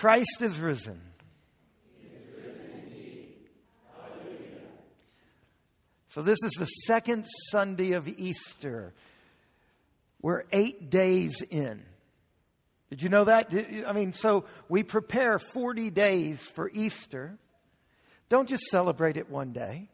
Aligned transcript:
Christ 0.00 0.40
is 0.40 0.58
risen. 0.58 0.98
So, 6.06 6.22
this 6.22 6.38
is 6.42 6.52
the 6.58 6.64
second 6.64 7.26
Sunday 7.50 7.92
of 7.92 8.08
Easter. 8.08 8.94
We're 10.22 10.44
eight 10.52 10.88
days 10.88 11.42
in. 11.42 11.82
Did 12.88 13.02
you 13.02 13.10
know 13.10 13.24
that? 13.24 13.52
I 13.86 13.92
mean, 13.92 14.14
so 14.14 14.46
we 14.70 14.84
prepare 14.84 15.38
40 15.38 15.90
days 15.90 16.46
for 16.46 16.70
Easter. 16.72 17.36
Don't 18.30 18.48
just 18.48 18.64
celebrate 18.70 19.18
it 19.18 19.28
one 19.28 19.52
day. 19.52 19.90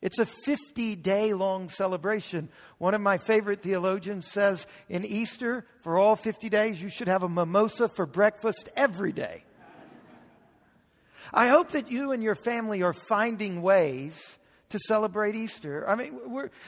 It's 0.00 0.18
a 0.18 0.26
50 0.26 0.96
day 0.96 1.32
long 1.34 1.68
celebration. 1.68 2.48
One 2.78 2.94
of 2.94 3.00
my 3.00 3.18
favorite 3.18 3.62
theologians 3.62 4.26
says 4.26 4.66
in 4.88 5.04
Easter, 5.04 5.66
for 5.80 5.98
all 5.98 6.14
50 6.14 6.48
days, 6.48 6.80
you 6.80 6.88
should 6.88 7.08
have 7.08 7.24
a 7.24 7.28
mimosa 7.28 7.88
for 7.88 8.06
breakfast 8.06 8.68
every 8.76 9.12
day. 9.12 9.44
I 11.32 11.48
hope 11.48 11.70
that 11.70 11.90
you 11.90 12.12
and 12.12 12.22
your 12.22 12.34
family 12.34 12.82
are 12.82 12.92
finding 12.92 13.60
ways 13.60 14.38
to 14.70 14.78
celebrate 14.78 15.34
Easter. 15.34 15.88
I 15.88 15.94
mean, 15.94 16.18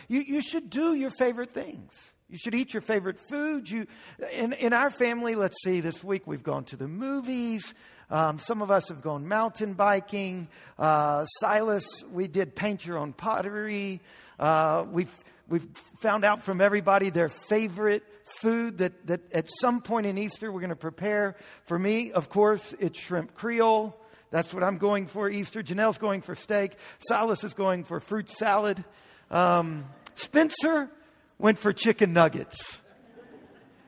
you, 0.09 0.21
you 0.21 0.43
should 0.43 0.69
do 0.69 0.95
your 0.95 1.11
favorite 1.11 1.55
things. 1.55 2.15
You 2.29 2.39
should 2.39 2.55
eat 2.55 2.73
your 2.73 2.81
favorite 2.81 3.19
food. 3.29 3.69
You, 3.71 3.87
in, 4.33 4.53
in 4.55 4.73
our 4.73 4.91
family, 4.91 5.35
let's 5.35 5.57
see, 5.65 5.81
this 5.81 6.05
week 6.05 6.27
we've 6.27 6.43
gone 6.43 6.65
to 6.67 6.77
the 6.77 6.89
movies. 6.89 7.75
Um, 8.11 8.39
some 8.41 8.61
of 8.61 8.71
us 8.71 8.89
have 8.89 9.03
gone 9.03 9.29
mountain 9.29 9.75
biking. 9.75 10.49
Uh, 10.79 11.25
Silas, 11.25 12.05
we 12.11 12.27
did 12.27 12.57
paint 12.57 12.85
your 12.85 12.99
own 12.99 13.13
pottery. 13.13 14.01
Uh, 14.39 14.85
we've, 14.91 15.15
we've 15.49 15.67
found 16.01 16.25
out 16.25 16.43
from 16.43 16.61
everybody 16.61 17.11
their 17.11 17.29
favorite 17.29 18.03
food 18.41 18.79
that, 18.79 19.07
that 19.07 19.33
at 19.33 19.49
some 19.61 19.81
point 19.81 20.07
in 20.07 20.19
Easter 20.19 20.51
we're 20.51 20.61
going 20.61 20.71
to 20.71 20.77
prepare. 20.77 21.37
For 21.67 21.79
me, 21.79 22.11
of 22.11 22.29
course, 22.29 22.75
it's 22.81 22.99
shrimp 22.99 23.35
Creole. 23.35 23.97
That's 24.31 24.53
what 24.53 24.65
I'm 24.65 24.79
going 24.79 25.07
for 25.07 25.29
Easter. 25.29 25.63
Janelle's 25.63 25.99
going 25.99 26.23
for 26.23 26.35
steak. 26.35 26.77
Silas 27.01 27.45
is 27.45 27.55
going 27.55 27.85
for 27.85 28.01
fruit 28.01 28.31
salad. 28.31 28.83
Um, 29.31 29.87
Spencer 30.15 30.91
went 31.39 31.59
for 31.59 31.73
chicken 31.73 32.13
nuggets. 32.13 32.81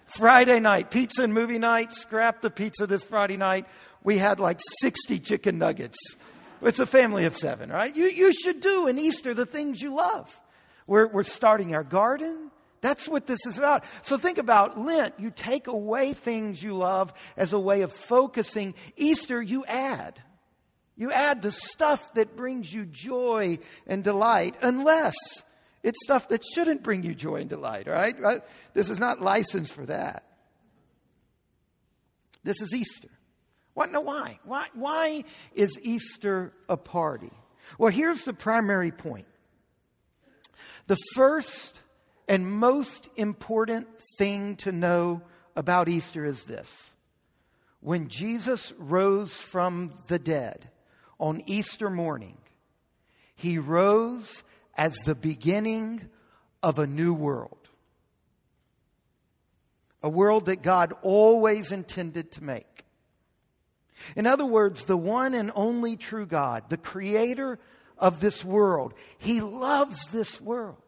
Friday 0.06 0.60
night, 0.60 0.90
pizza 0.90 1.22
and 1.22 1.32
movie 1.32 1.58
night. 1.58 1.94
Scrap 1.94 2.42
the 2.42 2.50
pizza 2.50 2.86
this 2.86 3.02
Friday 3.02 3.38
night 3.38 3.66
we 4.04 4.18
had 4.18 4.40
like 4.40 4.60
60 4.80 5.18
chicken 5.20 5.58
nuggets. 5.58 5.98
It's 6.62 6.80
a 6.80 6.86
family 6.86 7.24
of 7.24 7.36
seven, 7.36 7.70
right? 7.70 7.94
You, 7.94 8.06
you 8.06 8.32
should 8.32 8.60
do 8.60 8.86
in 8.86 8.98
Easter 8.98 9.34
the 9.34 9.46
things 9.46 9.80
you 9.80 9.94
love. 9.94 10.38
We're, 10.86 11.08
we're 11.08 11.22
starting 11.22 11.74
our 11.74 11.84
garden. 11.84 12.50
That's 12.80 13.08
what 13.08 13.26
this 13.26 13.46
is 13.46 13.58
about. 13.58 13.84
So 14.02 14.16
think 14.16 14.38
about 14.38 14.78
Lent. 14.78 15.14
You 15.18 15.30
take 15.30 15.66
away 15.66 16.12
things 16.12 16.62
you 16.62 16.76
love 16.76 17.12
as 17.36 17.52
a 17.52 17.58
way 17.58 17.82
of 17.82 17.92
focusing. 17.92 18.74
Easter, 18.96 19.40
you 19.40 19.64
add. 19.66 20.20
You 20.96 21.10
add 21.10 21.42
the 21.42 21.52
stuff 21.52 22.12
that 22.14 22.36
brings 22.36 22.72
you 22.72 22.84
joy 22.84 23.58
and 23.86 24.04
delight, 24.04 24.56
unless 24.62 25.14
it's 25.82 26.04
stuff 26.04 26.28
that 26.28 26.44
shouldn't 26.44 26.82
bring 26.82 27.02
you 27.02 27.14
joy 27.14 27.36
and 27.36 27.48
delight, 27.48 27.86
right? 27.86 28.18
right? 28.20 28.40
This 28.74 28.90
is 28.90 29.00
not 29.00 29.20
licensed 29.20 29.72
for 29.72 29.86
that. 29.86 30.24
This 32.44 32.60
is 32.60 32.74
Easter. 32.74 33.08
What? 33.74 33.90
No, 33.90 34.00
why? 34.00 34.38
Why? 34.44 34.66
Why 34.74 35.24
is 35.54 35.78
Easter 35.82 36.52
a 36.68 36.76
party? 36.76 37.32
Well, 37.78 37.90
here's 37.90 38.24
the 38.24 38.34
primary 38.34 38.90
point. 38.90 39.26
The 40.86 40.98
first 41.14 41.80
and 42.28 42.50
most 42.50 43.08
important 43.16 43.88
thing 44.18 44.56
to 44.56 44.72
know 44.72 45.22
about 45.56 45.88
Easter 45.88 46.24
is 46.24 46.44
this. 46.44 46.90
When 47.80 48.08
Jesus 48.08 48.72
rose 48.78 49.32
from 49.32 49.94
the 50.06 50.18
dead 50.18 50.70
on 51.18 51.42
Easter 51.46 51.90
morning, 51.90 52.36
he 53.34 53.58
rose 53.58 54.44
as 54.76 54.94
the 54.98 55.14
beginning 55.14 56.08
of 56.62 56.78
a 56.78 56.86
new 56.86 57.12
world. 57.12 57.58
A 60.02 60.08
world 60.08 60.46
that 60.46 60.62
God 60.62 60.94
always 61.02 61.72
intended 61.72 62.32
to 62.32 62.44
make. 62.44 62.84
In 64.16 64.26
other 64.26 64.46
words, 64.46 64.84
the 64.84 64.96
one 64.96 65.34
and 65.34 65.50
only 65.54 65.96
true 65.96 66.26
God, 66.26 66.68
the 66.68 66.76
creator 66.76 67.58
of 67.98 68.20
this 68.20 68.44
world, 68.44 68.94
he 69.18 69.40
loves 69.40 70.06
this 70.06 70.40
world. 70.40 70.82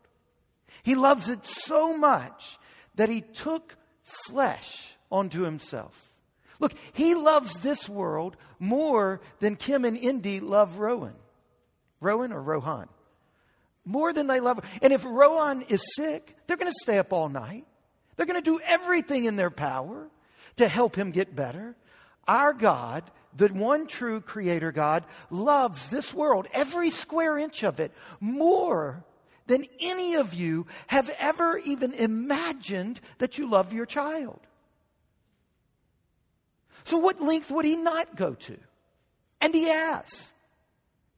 He 0.83 0.95
loves 0.95 1.29
it 1.29 1.45
so 1.45 1.97
much 1.97 2.59
that 2.97 3.09
he 3.09 3.21
took 3.21 3.77
flesh 4.03 4.97
onto 5.11 5.43
himself. 5.43 6.15
Look, 6.61 6.75
he 6.93 7.15
loves 7.15 7.61
this 7.61 7.89
world 7.89 8.37
more 8.59 9.21
than 9.41 9.57
Kim 9.57 9.85
and 9.85 9.97
Indy 9.97 10.41
love 10.41 10.79
Rowan. 10.79 11.15
Rowan 12.01 12.33
or 12.33 12.43
Rohan? 12.43 12.89
More 13.85 14.13
than 14.13 14.27
they 14.27 14.41
love. 14.41 14.61
And 14.83 14.93
if 14.93 15.05
Rowan 15.05 15.63
is 15.63 15.83
sick, 15.95 16.37
they're 16.47 16.57
going 16.57 16.71
to 16.71 16.79
stay 16.83 16.99
up 16.99 17.13
all 17.13 17.29
night. 17.29 17.67
They're 18.17 18.27
going 18.27 18.43
to 18.43 18.51
do 18.51 18.61
everything 18.65 19.25
in 19.25 19.37
their 19.37 19.51
power 19.51 20.09
to 20.57 20.69
help 20.69 20.97
him 20.97 21.11
get 21.11 21.35
better. 21.35 21.77
Our 22.27 22.53
God, 22.53 23.05
the 23.37 23.49
one 23.49 23.87
true 23.87 24.21
creator 24.21 24.73
God, 24.73 25.05
loves 25.31 25.91
this 25.91 26.15
world, 26.15 26.47
every 26.53 26.91
square 26.91 27.39
inch 27.39 27.63
of 27.63 27.81
it, 27.81 27.93
more 28.21 29.05
than 29.47 29.67
any 29.81 30.15
of 30.15 30.35
you 30.35 30.67
have 30.87 31.15
ever 31.19 31.59
even 31.59 31.93
imagined 31.93 33.01
that 33.19 33.37
you 33.37 33.49
love 33.49 33.73
your 33.73 33.87
child. 33.87 34.41
So, 36.85 36.99
what 36.99 37.21
length 37.21 37.51
would 37.51 37.65
he 37.65 37.77
not 37.77 38.17
go 38.17 38.35
to? 38.35 38.57
And 39.41 39.55
he 39.55 39.65
has. 39.65 40.33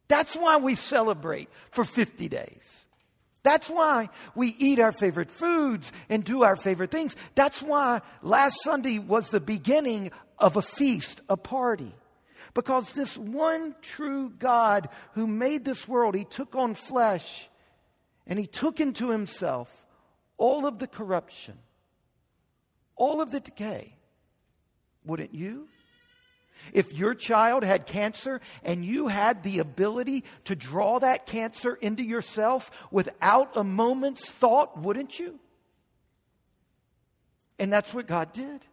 That's 0.08 0.36
why 0.36 0.56
we 0.56 0.74
celebrate 0.74 1.48
for 1.70 1.84
50 1.84 2.28
days. 2.28 2.84
That's 3.42 3.70
why 3.70 4.08
we 4.34 4.56
eat 4.58 4.80
our 4.80 4.90
favorite 4.90 5.30
foods 5.30 5.92
and 6.08 6.24
do 6.24 6.42
our 6.42 6.56
favorite 6.56 6.90
things. 6.90 7.14
That's 7.36 7.62
why 7.62 8.00
last 8.22 8.56
Sunday 8.64 8.98
was 8.98 9.30
the 9.30 9.40
beginning 9.40 10.10
of 10.38 10.56
a 10.56 10.62
feast, 10.62 11.20
a 11.28 11.36
party. 11.36 11.94
Because 12.54 12.92
this 12.92 13.16
one 13.16 13.74
true 13.82 14.30
God 14.30 14.88
who 15.12 15.26
made 15.26 15.64
this 15.64 15.88
world, 15.88 16.14
he 16.14 16.24
took 16.24 16.54
on 16.54 16.74
flesh 16.74 17.48
and 18.26 18.38
he 18.38 18.46
took 18.46 18.80
into 18.80 19.10
himself 19.10 19.84
all 20.36 20.66
of 20.66 20.78
the 20.78 20.86
corruption, 20.86 21.58
all 22.94 23.20
of 23.20 23.30
the 23.30 23.40
decay. 23.40 23.94
Wouldn't 25.04 25.34
you? 25.34 25.68
If 26.72 26.92
your 26.92 27.14
child 27.14 27.64
had 27.64 27.86
cancer 27.86 28.40
and 28.64 28.84
you 28.84 29.08
had 29.08 29.42
the 29.42 29.58
ability 29.60 30.24
to 30.44 30.56
draw 30.56 30.98
that 30.98 31.26
cancer 31.26 31.74
into 31.74 32.02
yourself 32.02 32.70
without 32.90 33.56
a 33.56 33.64
moment's 33.64 34.30
thought, 34.30 34.80
wouldn't 34.80 35.18
you? 35.18 35.38
And 37.58 37.72
that's 37.72 37.94
what 37.94 38.06
God 38.06 38.32
did. 38.32 38.66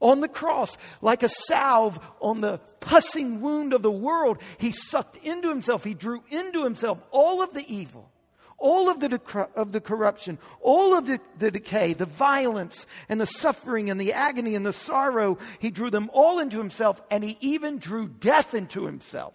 On 0.00 0.20
the 0.20 0.28
cross, 0.28 0.78
like 1.00 1.22
a 1.22 1.28
salve 1.28 1.98
on 2.20 2.40
the 2.40 2.58
pussing 2.80 3.40
wound 3.40 3.72
of 3.72 3.82
the 3.82 3.90
world, 3.90 4.40
he 4.58 4.70
sucked 4.70 5.16
into 5.18 5.48
himself, 5.48 5.82
he 5.82 5.94
drew 5.94 6.22
into 6.30 6.62
himself 6.62 6.98
all 7.10 7.42
of 7.42 7.52
the 7.52 7.64
evil 7.66 8.10
all 8.58 8.90
of 8.90 8.98
the, 8.98 9.48
of 9.54 9.70
the 9.70 9.80
corruption, 9.80 10.36
all 10.60 10.98
of 10.98 11.06
the, 11.06 11.20
the 11.38 11.50
decay, 11.50 11.92
the 11.92 12.06
violence 12.06 12.86
and 13.08 13.20
the 13.20 13.26
suffering 13.26 13.88
and 13.88 14.00
the 14.00 14.12
agony 14.12 14.56
and 14.56 14.66
the 14.66 14.72
sorrow, 14.72 15.38
he 15.60 15.70
drew 15.70 15.90
them 15.90 16.10
all 16.12 16.40
into 16.40 16.58
himself 16.58 17.00
and 17.10 17.22
he 17.22 17.38
even 17.40 17.78
drew 17.78 18.08
death 18.08 18.54
into 18.54 18.84
himself. 18.84 19.34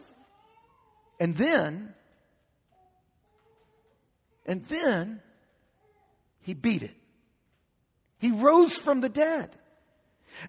And 1.20 1.38
then, 1.38 1.94
and 4.46 4.66
then 4.66 5.22
he 6.42 6.54
beat 6.54 6.84
it. 6.84 6.96
He 8.20 8.32
rose 8.32 8.76
from 8.76 9.00
the 9.00 9.10
dead. 9.10 9.56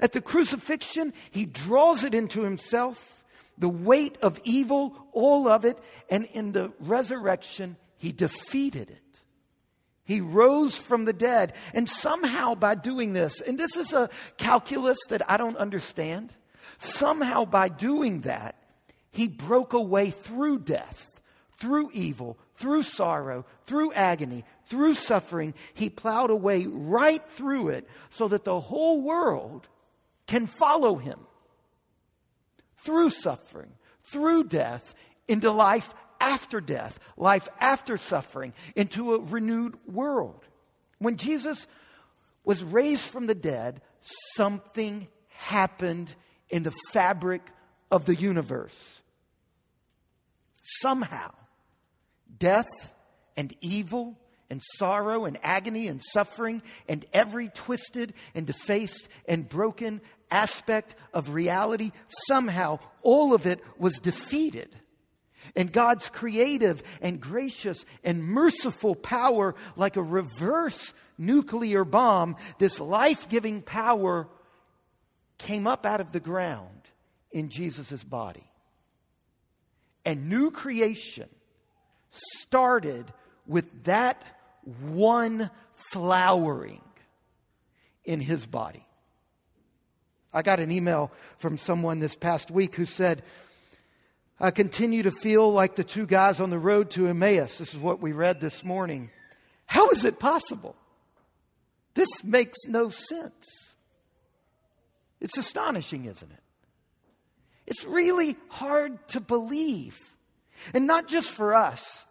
At 0.01 0.13
the 0.13 0.21
crucifixion, 0.21 1.13
he 1.31 1.47
draws 1.47 2.05
it 2.05 2.15
into 2.15 2.43
himself, 2.43 3.25
the 3.59 3.69
weight 3.69 4.19
of 4.23 4.41
evil, 4.45 5.09
all 5.13 5.49
of 5.49 5.65
it, 5.65 5.79
and 6.11 6.25
in 6.33 6.53
the 6.53 6.73
resurrection, 6.81 7.77
he 7.97 8.13
defeated 8.13 8.91
it. 8.91 9.21
He 10.05 10.21
rose 10.21 10.77
from 10.77 11.07
the 11.07 11.13
dead. 11.13 11.55
And 11.73 11.89
somehow 11.89 12.55
by 12.55 12.75
doing 12.75 13.13
this, 13.13 13.41
and 13.41 13.59
this 13.59 13.77
is 13.77 13.93
a 13.93 14.11
calculus 14.37 14.99
that 15.09 15.29
I 15.31 15.37
don't 15.37 15.57
understand, 15.57 16.35
somehow 16.79 17.45
by 17.45 17.69
doing 17.69 18.21
that, 18.23 18.57
he 19.11 19.29
broke 19.29 19.73
away 19.73 20.11
through 20.11 20.61
death, 20.61 21.21
through 21.59 21.91
evil, 21.95 22.37
through 22.57 22.83
sorrow, 22.83 23.47
through 23.65 23.93
agony, 23.93 24.45
through 24.67 24.95
suffering. 24.95 25.55
He 25.73 25.89
plowed 25.89 26.31
away 26.31 26.67
right 26.67 27.23
through 27.31 27.69
it 27.69 27.89
so 28.11 28.29
that 28.29 28.45
the 28.45 28.61
whole 28.61 29.01
world 29.01 29.69
can 30.27 30.47
follow 30.47 30.97
him 30.97 31.19
through 32.79 33.11
suffering, 33.11 33.73
through 34.03 34.45
death, 34.45 34.95
into 35.29 35.51
life 35.51 35.95
after 36.21 36.61
death, 36.61 36.99
life 37.17 37.49
after 37.61 37.97
suffering, 37.97 38.53
into 38.77 39.15
a 39.15 39.21
renewed 39.21 39.77
world. 39.87 40.45
When 40.99 41.17
Jesus 41.17 41.67
was 42.45 42.63
raised 42.63 43.09
from 43.09 43.27
the 43.27 43.35
dead, 43.35 43.81
something 44.35 45.09
happened 45.29 46.15
in 46.51 46.63
the 46.63 46.75
fabric 46.93 47.43
of 47.91 48.05
the 48.07 48.15
universe. 48.15 49.03
Somehow, 50.63 51.33
death 52.39 52.93
and 53.37 53.55
evil 53.61 54.19
and 54.51 54.63
sorrow 54.77 55.25
and 55.25 55.39
agony 55.43 55.89
and 55.89 56.03
suffering 56.03 56.63
and 56.89 57.05
every 57.13 57.49
twisted 57.49 58.15
and 58.35 58.47
defaced 58.47 59.09
and 59.27 59.49
broken 59.49 60.01
aspect 60.31 60.97
of 61.13 61.35
reality, 61.35 61.91
somehow 62.27 62.79
all 63.03 63.35
of 63.35 63.47
it 63.47 63.61
was 63.79 63.99
defeated. 63.99 64.75
And 65.57 65.73
God's 65.73 66.09
creative 66.09 66.83
and 67.03 67.21
gracious 67.21 67.85
and 68.03 68.25
merciful 68.25 68.95
power, 68.95 69.55
like 69.77 69.97
a 69.97 70.03
reverse 70.03 70.95
nuclear 71.19 71.85
bomb, 71.85 72.37
this 72.59 72.81
life 72.81 73.29
giving 73.29 73.63
power 73.63 74.29
came 75.39 75.67
up 75.67 75.85
out 75.85 76.01
of 76.01 76.13
the 76.13 76.21
ground 76.21 76.81
in 77.31 77.51
Jesus' 77.51 78.05
body. 78.05 78.49
And 80.05 80.29
new 80.29 80.51
creation 80.51 81.29
started 82.11 83.13
with 83.47 83.85
that 83.85 84.23
one 84.81 85.51
flowering 85.93 86.83
in 88.05 88.21
his 88.21 88.47
body. 88.47 88.87
I 90.33 90.43
got 90.43 90.61
an 90.61 90.73
email 90.73 91.13
from 91.39 91.59
someone 91.59 92.01
this 92.01 92.17
past 92.17 92.51
week 92.51 92.75
who 92.75 92.85
said, 92.85 93.23
I 94.41 94.51
continue 94.51 95.05
to 95.05 95.13
feel 95.13 95.53
like 95.53 95.77
the 95.77 95.85
two 95.85 96.07
guys 96.07 96.41
on 96.41 96.51
the 96.51 96.59
road 96.59 96.91
to 96.91 97.07
Emmaus. 97.07 97.59
This 97.59 97.73
is 97.73 97.81
what 97.81 98.01
we 98.01 98.13
read 98.13 98.41
this 98.41 98.65
morning. 98.65 99.11
How 99.67 99.89
is 99.91 100.05
it 100.05 100.19
possible? 100.19 100.75
This 101.95 102.25
makes 102.25 102.59
no 102.67 102.89
sense. 102.89 103.77
It's 105.21 105.39
astonishing, 105.39 106.07
isn't 106.07 106.31
it? 106.31 106.43
It's 107.67 107.85
really 107.85 108.37
hard 108.49 109.07
to 109.09 109.21
believe. 109.21 109.99
And 110.75 110.87
not 110.87 111.09
just 111.09 111.31
for 111.31 111.55
us, 111.55 112.04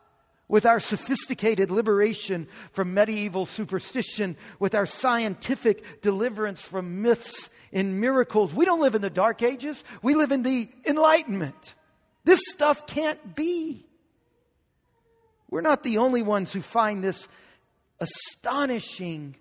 with 0.54 0.68
our 0.68 0.80
sophisticated 0.80 1.72
liberation 1.72 2.48
from 2.74 2.94
medieval 2.94 3.44
superstition, 3.44 4.38
with 4.60 4.76
our 4.76 4.86
scientific 4.86 6.00
deliverance 6.04 6.62
from 6.62 7.02
myths 7.02 7.50
and 7.72 8.00
miracles. 8.00 8.54
We 8.54 8.64
don't 8.64 8.80
live 8.80 8.94
in 8.94 9.02
the 9.02 9.10
dark 9.10 9.42
ages, 9.42 9.84
we 10.04 10.14
live 10.14 10.32
in 10.32 10.44
the 10.44 10.70
enlightenment. 10.86 11.74
This 12.24 12.40
stuff 12.52 12.86
can't 12.86 13.36
be. 13.36 13.88
We're 15.50 15.62
not 15.62 15.82
the 15.82 15.98
only 15.98 16.22
ones 16.22 16.54
who 16.54 16.62
find 16.62 17.04
this 17.04 17.28
astonishing 18.00 19.36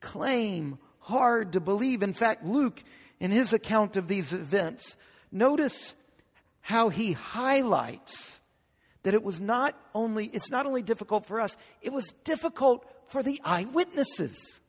claim 0.00 0.78
hard 1.00 1.52
to 1.52 1.60
believe. 1.60 2.02
In 2.02 2.14
fact, 2.14 2.46
Luke, 2.46 2.82
in 3.20 3.30
his 3.30 3.52
account 3.52 3.98
of 3.98 4.08
these 4.08 4.32
events, 4.32 4.96
notice 5.30 5.94
how 6.62 6.88
he 6.88 7.12
highlights 7.12 8.40
that 9.04 9.14
it 9.14 9.22
was 9.22 9.40
not 9.40 9.78
only 9.94 10.26
it's 10.26 10.50
not 10.50 10.66
only 10.66 10.82
difficult 10.82 11.24
for 11.24 11.40
us 11.40 11.56
it 11.80 11.92
was 11.92 12.12
difficult 12.24 12.84
for 13.06 13.22
the 13.22 13.40
eyewitnesses. 13.44 14.60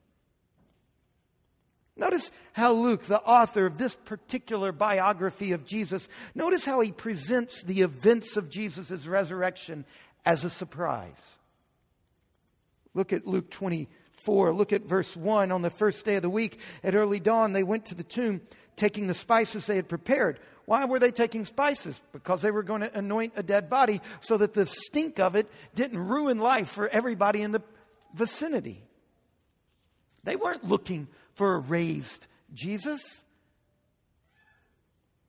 Notice 1.98 2.32
how 2.54 2.74
luke 2.74 3.04
the 3.04 3.22
author 3.22 3.66
of 3.66 3.78
this 3.78 3.96
particular 3.96 4.72
biography 4.72 5.54
of 5.54 5.66
jesus 5.66 6.08
notice 6.36 6.64
how 6.64 6.82
he 6.82 6.92
presents 6.92 7.64
the 7.64 7.82
events 7.82 8.38
of 8.38 8.50
jesus' 8.50 9.08
resurrection 9.08 9.86
as 10.26 10.44
a 10.44 10.50
surprise. 10.50 11.38
Look 12.94 13.14
at 13.14 13.26
luke 13.26 13.50
24 13.50 14.54
look 14.54 14.74
at 14.74 14.84
verse 14.84 15.16
1 15.16 15.52
on 15.52 15.62
the 15.62 15.70
first 15.70 16.04
day 16.06 16.18
of 16.18 16.22
the 16.22 16.30
week 16.30 16.60
at 16.84 16.96
early 16.96 17.22
dawn 17.22 17.54
they 17.54 17.64
went 17.64 17.86
to 17.86 17.96
the 17.96 18.04
tomb 18.04 18.42
taking 18.76 19.08
the 19.08 19.14
spices 19.14 19.66
they 19.66 19.78
had 19.78 19.88
prepared 19.88 20.40
why 20.66 20.86
were 20.86 21.00
they 21.00 21.12
taking 21.12 21.46
spices? 21.46 22.02
Because 22.12 22.42
they 22.42 22.52
were 22.52 22.64
going 22.64 22.82
to 22.82 22.98
anoint 22.98 23.34
a 23.36 23.44
dead 23.44 23.70
body 23.70 24.02
so 24.20 24.38
that 24.38 24.54
the 24.54 24.66
stink 24.66 25.20
of 25.20 25.36
it 25.36 25.48
didn't 25.76 26.00
ruin 26.00 26.40
life 26.40 26.70
for 26.70 26.88
everybody 26.88 27.42
in 27.42 27.52
the 27.52 27.62
vicinity. 28.14 28.82
They 30.24 30.36
weren't 30.36 30.64
looking 30.64 31.08
for 31.36 31.56
a 31.56 31.60
raised 31.60 32.26
Jesus. 32.54 33.24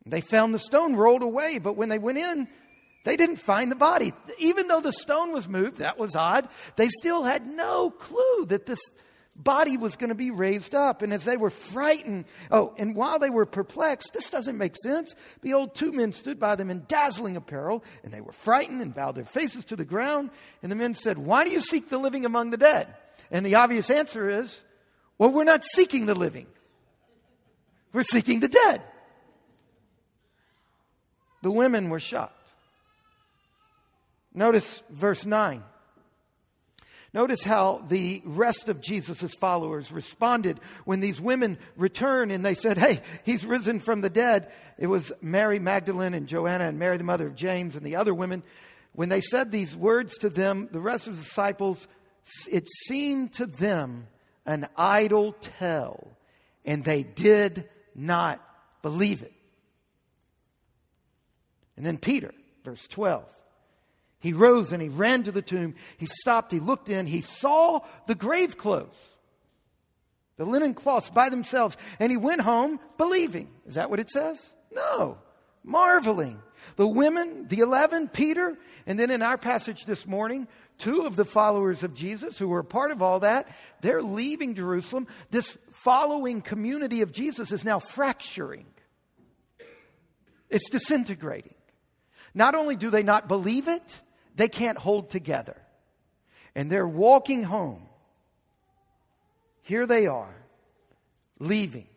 They 0.07 0.21
found 0.23 0.55
the 0.55 0.59
stone 0.59 0.97
rolled 0.97 1.23
away, 1.23 1.59
but 1.59 1.77
when 1.77 1.91
they 1.91 1.99
went 1.99 2.19
in, 2.19 2.49
they 3.05 3.17
didn't 3.17 3.37
find 3.37 3.71
the 3.71 3.77
body. 3.77 4.13
Even 4.39 4.69
though 4.69 4.81
the 4.81 4.93
stone 4.93 5.33
was 5.33 5.49
moved, 5.49 5.79
that 5.79 5.99
was 5.99 6.17
odd, 6.17 6.49
they 6.77 6.89
still 6.89 7.25
had 7.25 7.47
no 7.47 7.91
clue 7.91 8.47
that 8.47 8.67
this 8.67 8.81
body 9.43 9.77
was 9.77 9.97
going 9.97 10.09
to 10.09 10.15
be 10.15 10.31
raised 10.31 10.75
up. 10.75 11.03
And 11.03 11.13
as 11.13 11.25
they 11.25 11.37
were 11.37 11.51
frightened, 11.51 12.25
oh, 12.51 12.75
and 12.79 12.95
while 12.95 13.19
they 13.19 13.31
were 13.31 13.47
perplexed, 13.47 14.13
this 14.13 14.31
doesn't 14.31 14.59
make 14.59 14.75
sense. 14.83 15.15
Behold, 15.41 15.75
two 15.75 15.93
men 15.93 16.13
stood 16.13 16.39
by 16.39 16.57
them 16.57 16.71
in 16.71 16.85
dazzling 16.89 17.37
apparel, 17.37 17.85
and 18.03 18.13
they 18.13 18.21
were 18.21 18.33
frightened 18.33 18.83
and 18.83 18.95
bowed 18.95 19.15
their 19.15 19.25
faces 19.25 19.65
to 19.67 19.77
the 19.77 19.85
ground. 19.85 20.31
And 20.63 20.71
the 20.71 20.77
men 20.77 20.95
said, 20.95 21.19
Why 21.19 21.45
do 21.45 21.51
you 21.51 21.61
seek 21.61 21.89
the 21.89 21.99
living 21.99 22.25
among 22.25 22.51
the 22.51 22.57
dead? 22.57 22.95
And 23.31 23.45
the 23.45 23.57
obvious 23.57 23.91
answer 23.91 24.29
is, 24.29 24.63
Well, 25.19 25.31
we're 25.31 25.45
not 25.45 25.65
seeking 25.65 26.07
the 26.07 26.15
living, 26.15 26.47
we're 27.93 28.03
seeking 28.03 28.41
the 28.41 28.49
dead. 28.49 28.83
The 31.43 31.53
women 31.53 31.91
were 31.91 32.01
shocked. 32.01 32.53
Notice 34.35 34.83
verse 34.91 35.25
9. 35.25 35.63
Notice 37.17 37.43
how 37.43 37.83
the 37.89 38.21
rest 38.27 38.69
of 38.69 38.83
Jesus' 38.83 39.35
followers 39.37 39.91
responded 39.91 40.61
when 40.85 41.01
these 41.01 41.19
women 41.19 41.57
returned 41.75 42.31
and 42.31 42.45
they 42.45 42.53
said, 42.53 42.77
Hey, 42.77 43.01
he's 43.25 43.47
risen 43.47 43.81
from 43.81 44.03
the 44.03 44.11
dead. 44.11 44.53
It 44.77 44.89
was 44.89 45.15
Mary 45.23 45.59
Magdalene 45.59 46.13
and 46.13 46.27
Joanna 46.27 46.65
and 46.65 46.79
Mary, 46.79 46.99
the 46.99 47.05
mother 47.05 47.27
of 47.27 47.35
James, 47.35 47.75
and 47.75 47.87
the 47.87 47.97
other 47.97 48.13
women. 48.13 48.43
When 48.93 49.09
they 49.09 49.23
said 49.23 49.51
these 49.51 49.75
words 49.75 50.19
to 50.19 50.29
them, 50.29 50.69
the 50.73 50.79
rest 50.79 51.07
of 51.07 51.17
the 51.17 51.23
disciples, 51.23 51.89
it 52.53 52.69
seemed 52.69 53.33
to 53.37 53.47
them 53.47 54.09
an 54.45 54.69
idle 54.77 55.33
tale, 55.41 56.19
and 56.67 56.85
they 56.85 57.03
did 57.03 57.67
not 57.95 58.47
believe 58.83 59.23
it. 59.23 59.33
And 61.79 61.87
then 61.87 61.97
Peter, 61.97 62.35
verse 62.63 62.87
12. 62.89 63.25
He 64.21 64.33
rose 64.33 64.73
and 64.73 64.83
he 64.83 64.89
ran 64.89 65.23
to 65.25 65.33
the 65.33 65.43
tomb. 65.43 65.75
He 65.99 66.07
stopped, 66.07 66.53
he 66.53 66.61
looked 66.61 66.89
in, 66.89 67.07
he 67.07 67.21
saw 67.21 67.81
the 68.07 68.15
grave 68.15 68.57
clothes, 68.57 69.17
the 70.37 70.45
linen 70.45 70.75
cloths 70.75 71.11
by 71.11 71.29
themselves, 71.29 71.77
and 72.01 72.11
he 72.11 72.17
went 72.17 72.41
home 72.41 72.81
believing. 72.97 73.51
Is 73.67 73.75
that 73.75 73.91
what 73.91 74.01
it 74.01 74.11
says? 74.11 74.55
No, 74.73 75.19
marveling. 75.63 76.43
The 76.77 76.87
women, 76.87 77.47
the 77.49 77.61
11, 77.61 78.09
Peter, 78.09 78.57
and 78.87 78.99
then 78.99 79.11
in 79.11 79.23
our 79.23 79.39
passage 79.39 79.85
this 79.85 80.07
morning, 80.07 80.49
two 80.79 81.03
of 81.07 81.15
the 81.17 81.25
followers 81.25 81.83
of 81.83 81.95
Jesus 81.95 82.39
who 82.39 82.49
were 82.49 82.61
a 82.61 82.65
part 82.65 82.91
of 82.91 83.03
all 83.03 83.21
that, 83.21 83.49
they're 83.81 84.03
leaving 84.03 84.55
Jerusalem. 84.55 85.07
This 85.31 85.57
following 85.71 86.43
community 86.43 87.03
of 87.03 87.13
Jesus 87.13 87.53
is 87.53 87.65
now 87.65 87.79
fracturing, 87.79 88.67
it's 90.51 90.71
disintegrating. 90.71 91.55
Not 92.35 92.55
only 92.55 92.77
do 92.77 92.91
they 92.91 93.03
not 93.03 93.29
believe 93.29 93.67
it, 93.67 94.01
they 94.37 94.49
can't 94.49 94.79
hold 94.79 95.11
together. 95.11 95.57
And 96.55 96.71
they're 96.71 96.89
walking 96.89 97.43
home. 97.43 97.83
Here 99.63 99.87
they 99.87 100.07
are, 100.07 100.35
leaving. 101.39 101.89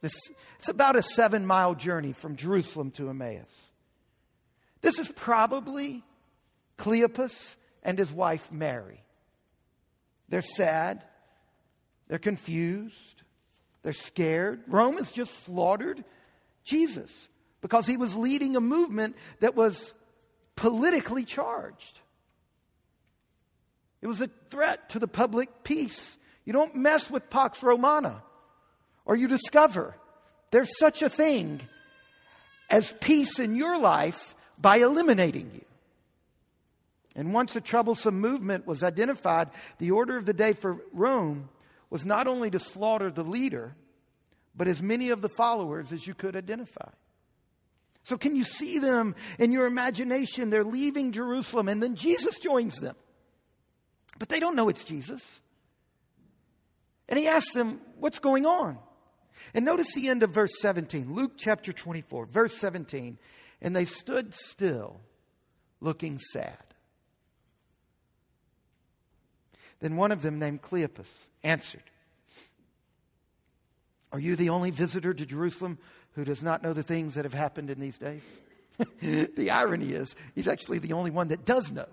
This, 0.00 0.12
it's 0.58 0.68
about 0.68 0.96
a 0.96 1.02
seven 1.02 1.46
mile 1.46 1.74
journey 1.74 2.12
from 2.12 2.36
Jerusalem 2.36 2.90
to 2.92 3.08
Emmaus. 3.08 3.68
This 4.80 4.98
is 4.98 5.10
probably 5.10 6.02
Cleopas 6.78 7.56
and 7.82 7.98
his 7.98 8.12
wife 8.12 8.52
Mary. 8.52 9.02
They're 10.28 10.42
sad, 10.42 11.04
they're 12.08 12.18
confused, 12.18 13.22
they're 13.82 13.92
scared. 13.92 14.60
Rome 14.66 14.96
has 14.98 15.10
just 15.10 15.44
slaughtered 15.44 16.04
Jesus 16.64 17.28
because 17.60 17.86
he 17.86 17.96
was 17.96 18.14
leading 18.14 18.56
a 18.56 18.60
movement 18.60 19.16
that 19.40 19.56
was 19.56 19.94
politically 20.58 21.24
charged. 21.24 22.00
It 24.02 24.08
was 24.08 24.20
a 24.20 24.28
threat 24.50 24.88
to 24.90 24.98
the 24.98 25.06
public 25.06 25.62
peace. 25.62 26.18
You 26.44 26.52
don't 26.52 26.74
mess 26.74 27.08
with 27.08 27.30
Pax 27.30 27.62
Romana, 27.62 28.24
or 29.04 29.14
you 29.14 29.28
discover 29.28 29.94
there's 30.50 30.76
such 30.76 31.00
a 31.00 31.08
thing 31.08 31.60
as 32.70 32.92
peace 33.00 33.38
in 33.38 33.54
your 33.54 33.78
life 33.78 34.34
by 34.58 34.78
eliminating 34.78 35.52
you. 35.54 35.64
And 37.14 37.32
once 37.32 37.54
a 37.54 37.60
troublesome 37.60 38.18
movement 38.18 38.66
was 38.66 38.82
identified, 38.82 39.50
the 39.78 39.92
order 39.92 40.16
of 40.16 40.26
the 40.26 40.32
day 40.32 40.54
for 40.54 40.78
Rome 40.92 41.50
was 41.88 42.04
not 42.04 42.26
only 42.26 42.50
to 42.50 42.58
slaughter 42.58 43.12
the 43.12 43.22
leader, 43.22 43.76
but 44.56 44.66
as 44.66 44.82
many 44.82 45.10
of 45.10 45.20
the 45.20 45.28
followers 45.28 45.92
as 45.92 46.04
you 46.04 46.14
could 46.14 46.34
identify. 46.34 46.90
So, 48.08 48.16
can 48.16 48.34
you 48.34 48.44
see 48.44 48.78
them 48.78 49.14
in 49.38 49.52
your 49.52 49.66
imagination? 49.66 50.48
They're 50.48 50.64
leaving 50.64 51.12
Jerusalem, 51.12 51.68
and 51.68 51.82
then 51.82 51.94
Jesus 51.94 52.38
joins 52.38 52.76
them. 52.76 52.96
But 54.18 54.30
they 54.30 54.40
don't 54.40 54.56
know 54.56 54.70
it's 54.70 54.82
Jesus. 54.82 55.42
And 57.10 57.18
he 57.18 57.28
asks 57.28 57.52
them, 57.52 57.82
What's 58.00 58.18
going 58.18 58.46
on? 58.46 58.78
And 59.52 59.66
notice 59.66 59.92
the 59.92 60.08
end 60.08 60.22
of 60.22 60.30
verse 60.30 60.58
17, 60.58 61.12
Luke 61.12 61.32
chapter 61.36 61.70
24, 61.70 62.24
verse 62.24 62.56
17. 62.56 63.18
And 63.60 63.76
they 63.76 63.84
stood 63.84 64.32
still, 64.32 65.02
looking 65.82 66.18
sad. 66.18 66.56
Then 69.80 69.96
one 69.96 70.12
of 70.12 70.22
them, 70.22 70.38
named 70.38 70.62
Cleopas, 70.62 71.28
answered, 71.44 71.82
Are 74.12 74.18
you 74.18 74.36
the 74.36 74.50
only 74.50 74.70
visitor 74.70 75.12
to 75.12 75.26
Jerusalem 75.26 75.78
who 76.12 76.24
does 76.24 76.42
not 76.42 76.62
know 76.62 76.72
the 76.72 76.82
things 76.82 77.14
that 77.14 77.24
have 77.24 77.34
happened 77.34 77.70
in 77.70 77.78
these 77.78 77.98
days? 77.98 78.24
the 79.00 79.50
irony 79.50 79.90
is, 79.90 80.14
he's 80.34 80.48
actually 80.48 80.78
the 80.78 80.92
only 80.92 81.10
one 81.10 81.28
that 81.28 81.44
does 81.44 81.70
know. 81.72 81.88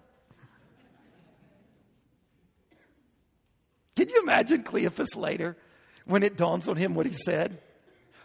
Can 3.96 4.10
you 4.10 4.22
imagine 4.22 4.64
Cleopas 4.64 5.16
later 5.16 5.58
when 6.06 6.22
it 6.24 6.38
dawns 6.38 6.68
on 6.68 6.76
him 6.76 6.96
what 6.96 7.06
he 7.06 7.14
said? 7.14 7.60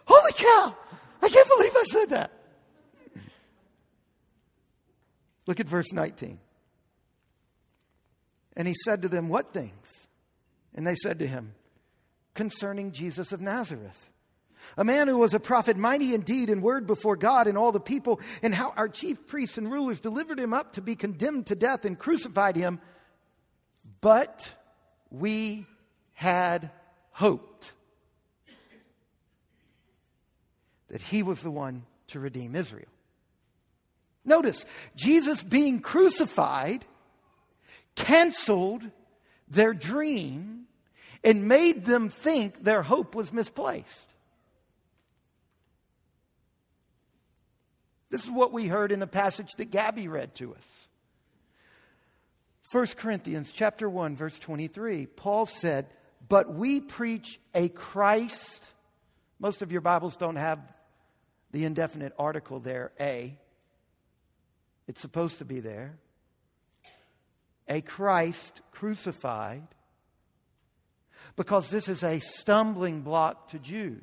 Holy 0.04 0.32
cow! 0.32 0.76
I 1.22 1.28
can't 1.28 1.48
believe 1.48 1.72
I 1.74 1.84
said 1.84 2.10
that. 2.10 2.32
Look 5.46 5.60
at 5.60 5.68
verse 5.68 5.92
19. 5.92 6.38
And 8.56 8.68
he 8.68 8.74
said 8.84 9.02
to 9.02 9.08
them, 9.08 9.28
What 9.28 9.52
things? 9.52 10.08
And 10.74 10.86
they 10.86 10.94
said 10.94 11.18
to 11.20 11.26
him, 11.26 11.54
Concerning 12.40 12.90
Jesus 12.90 13.32
of 13.32 13.42
Nazareth, 13.42 14.08
a 14.78 14.82
man 14.82 15.08
who 15.08 15.18
was 15.18 15.34
a 15.34 15.38
prophet, 15.38 15.76
mighty 15.76 16.14
indeed 16.14 16.48
in 16.48 16.62
word 16.62 16.86
before 16.86 17.14
God 17.14 17.46
and 17.46 17.58
all 17.58 17.70
the 17.70 17.78
people, 17.78 18.18
and 18.42 18.54
how 18.54 18.72
our 18.78 18.88
chief 18.88 19.26
priests 19.26 19.58
and 19.58 19.70
rulers 19.70 20.00
delivered 20.00 20.40
him 20.40 20.54
up 20.54 20.72
to 20.72 20.80
be 20.80 20.96
condemned 20.96 21.48
to 21.48 21.54
death 21.54 21.84
and 21.84 21.98
crucified 21.98 22.56
him. 22.56 22.80
But 24.00 24.54
we 25.10 25.66
had 26.14 26.70
hoped 27.10 27.74
that 30.88 31.02
he 31.02 31.22
was 31.22 31.42
the 31.42 31.50
one 31.50 31.84
to 32.06 32.20
redeem 32.20 32.56
Israel. 32.56 32.88
Notice, 34.24 34.64
Jesus 34.96 35.42
being 35.42 35.80
crucified 35.80 36.86
canceled 37.96 38.84
their 39.46 39.74
dream 39.74 40.59
and 41.22 41.48
made 41.48 41.84
them 41.84 42.08
think 42.08 42.64
their 42.64 42.82
hope 42.82 43.14
was 43.14 43.32
misplaced. 43.32 44.14
This 48.10 48.24
is 48.24 48.30
what 48.30 48.52
we 48.52 48.66
heard 48.66 48.90
in 48.90 48.98
the 48.98 49.06
passage 49.06 49.52
that 49.58 49.70
Gabby 49.70 50.08
read 50.08 50.34
to 50.36 50.54
us. 50.54 50.88
1 52.72 52.86
Corinthians 52.96 53.52
chapter 53.52 53.88
1 53.88 54.16
verse 54.16 54.38
23. 54.38 55.06
Paul 55.06 55.46
said, 55.46 55.88
"But 56.28 56.52
we 56.52 56.80
preach 56.80 57.40
a 57.54 57.68
Christ." 57.68 58.68
Most 59.38 59.62
of 59.62 59.72
your 59.72 59.80
Bibles 59.80 60.16
don't 60.16 60.36
have 60.36 60.60
the 61.52 61.64
indefinite 61.64 62.12
article 62.18 62.60
there, 62.60 62.92
a. 63.00 63.38
It's 64.86 65.00
supposed 65.00 65.38
to 65.38 65.44
be 65.44 65.60
there 65.60 65.98
a 67.70 67.80
Christ 67.80 68.60
crucified 68.72 69.66
because 71.36 71.70
this 71.70 71.88
is 71.88 72.02
a 72.02 72.20
stumbling 72.20 73.02
block 73.02 73.48
to 73.48 73.58
Jews. 73.58 74.02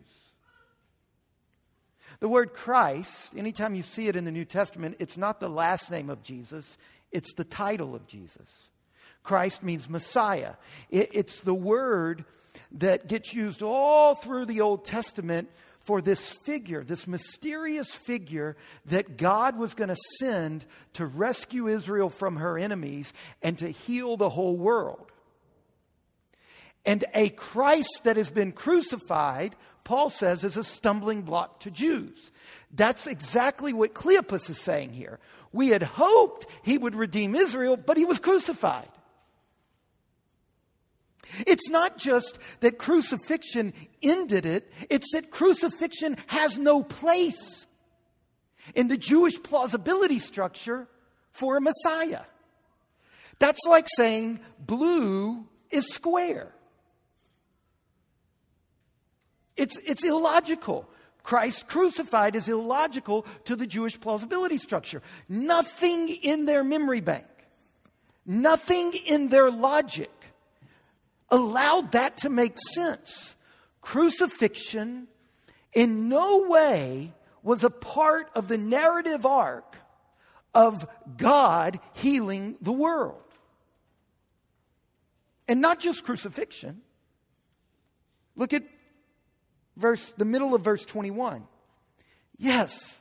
The 2.19 2.29
word 2.29 2.53
Christ, 2.53 3.33
anytime 3.35 3.75
you 3.75 3.83
see 3.83 4.07
it 4.07 4.15
in 4.15 4.25
the 4.25 4.31
New 4.31 4.45
Testament, 4.45 4.97
it's 4.99 5.17
not 5.17 5.39
the 5.39 5.49
last 5.49 5.91
name 5.91 6.09
of 6.09 6.23
Jesus, 6.23 6.77
it's 7.11 7.33
the 7.33 7.43
title 7.43 7.95
of 7.95 8.07
Jesus. 8.07 8.71
Christ 9.23 9.61
means 9.61 9.89
Messiah. 9.89 10.53
it's 10.89 11.41
the 11.41 11.53
word 11.53 12.25
that 12.71 13.07
gets 13.07 13.33
used 13.33 13.61
all 13.61 14.15
through 14.15 14.45
the 14.45 14.61
Old 14.61 14.85
Testament 14.85 15.49
for 15.81 16.01
this 16.01 16.33
figure, 16.33 16.83
this 16.83 17.07
mysterious 17.07 17.93
figure 17.93 18.57
that 18.85 19.17
God 19.17 19.57
was 19.57 19.73
going 19.73 19.89
to 19.89 19.97
send 20.19 20.65
to 20.93 21.05
rescue 21.05 21.67
Israel 21.67 22.09
from 22.09 22.37
her 22.37 22.57
enemies 22.57 23.13
and 23.41 23.57
to 23.59 23.69
heal 23.69 24.17
the 24.17 24.29
whole 24.29 24.57
world. 24.57 25.11
And 26.87 27.03
a 27.13 27.29
Christ 27.29 28.01
that 28.05 28.15
has 28.15 28.31
been 28.31 28.53
crucified, 28.53 29.57
Paul 29.83 30.09
says, 30.09 30.45
is 30.45 30.55
a 30.55 30.63
stumbling 30.63 31.21
block 31.21 31.59
to 31.59 31.69
Jews. 31.69 32.31
That's 32.73 33.07
exactly 33.07 33.73
what 33.73 33.93
Cleopas 33.93 34.49
is 34.49 34.57
saying 34.57 34.93
here. 34.93 35.19
We 35.51 35.67
had 35.67 35.83
hoped 35.83 36.47
he 36.63 36.77
would 36.77 36.95
redeem 36.95 37.35
Israel, 37.35 37.75
but 37.75 37.97
he 37.97 38.05
was 38.05 38.19
crucified. 38.19 38.87
It's 41.45 41.69
not 41.69 41.97
just 41.97 42.39
that 42.61 42.77
crucifixion 42.77 43.73
ended 44.01 44.45
it, 44.45 44.71
it's 44.89 45.11
that 45.11 45.29
crucifixion 45.29 46.15
has 46.27 46.57
no 46.57 46.83
place 46.83 47.67
in 48.75 48.87
the 48.87 48.97
Jewish 48.97 49.43
plausibility 49.43 50.19
structure 50.19 50.87
for 51.31 51.57
a 51.57 51.61
Messiah. 51.61 52.23
That's 53.39 53.65
like 53.67 53.87
saying 53.97 54.39
blue 54.57 55.45
is 55.69 55.85
square. 55.93 56.53
It's, 59.57 59.77
it's 59.79 60.05
illogical. 60.05 60.87
Christ 61.23 61.67
crucified 61.67 62.35
is 62.35 62.47
illogical 62.47 63.25
to 63.45 63.55
the 63.55 63.67
Jewish 63.67 63.99
plausibility 63.99 64.57
structure. 64.57 65.01
Nothing 65.27 66.07
in 66.09 66.45
their 66.45 66.63
memory 66.63 67.01
bank, 67.01 67.25
nothing 68.25 68.93
in 69.05 69.27
their 69.27 69.51
logic 69.51 70.11
allowed 71.29 71.91
that 71.91 72.17
to 72.19 72.29
make 72.29 72.55
sense. 72.73 73.35
Crucifixion 73.81 75.07
in 75.73 76.07
no 76.07 76.45
way 76.47 77.13
was 77.43 77.63
a 77.63 77.69
part 77.69 78.29
of 78.35 78.47
the 78.47 78.57
narrative 78.57 79.25
arc 79.25 79.75
of 80.53 80.87
God 81.17 81.79
healing 81.93 82.57
the 82.61 82.71
world. 82.71 83.21
And 85.47 85.61
not 85.61 85.79
just 85.79 86.03
crucifixion. 86.03 86.81
Look 88.35 88.53
at 88.53 88.63
verse 89.77 90.11
the 90.17 90.25
middle 90.25 90.53
of 90.53 90.61
verse 90.61 90.85
21. 90.85 91.47
Yes. 92.37 92.99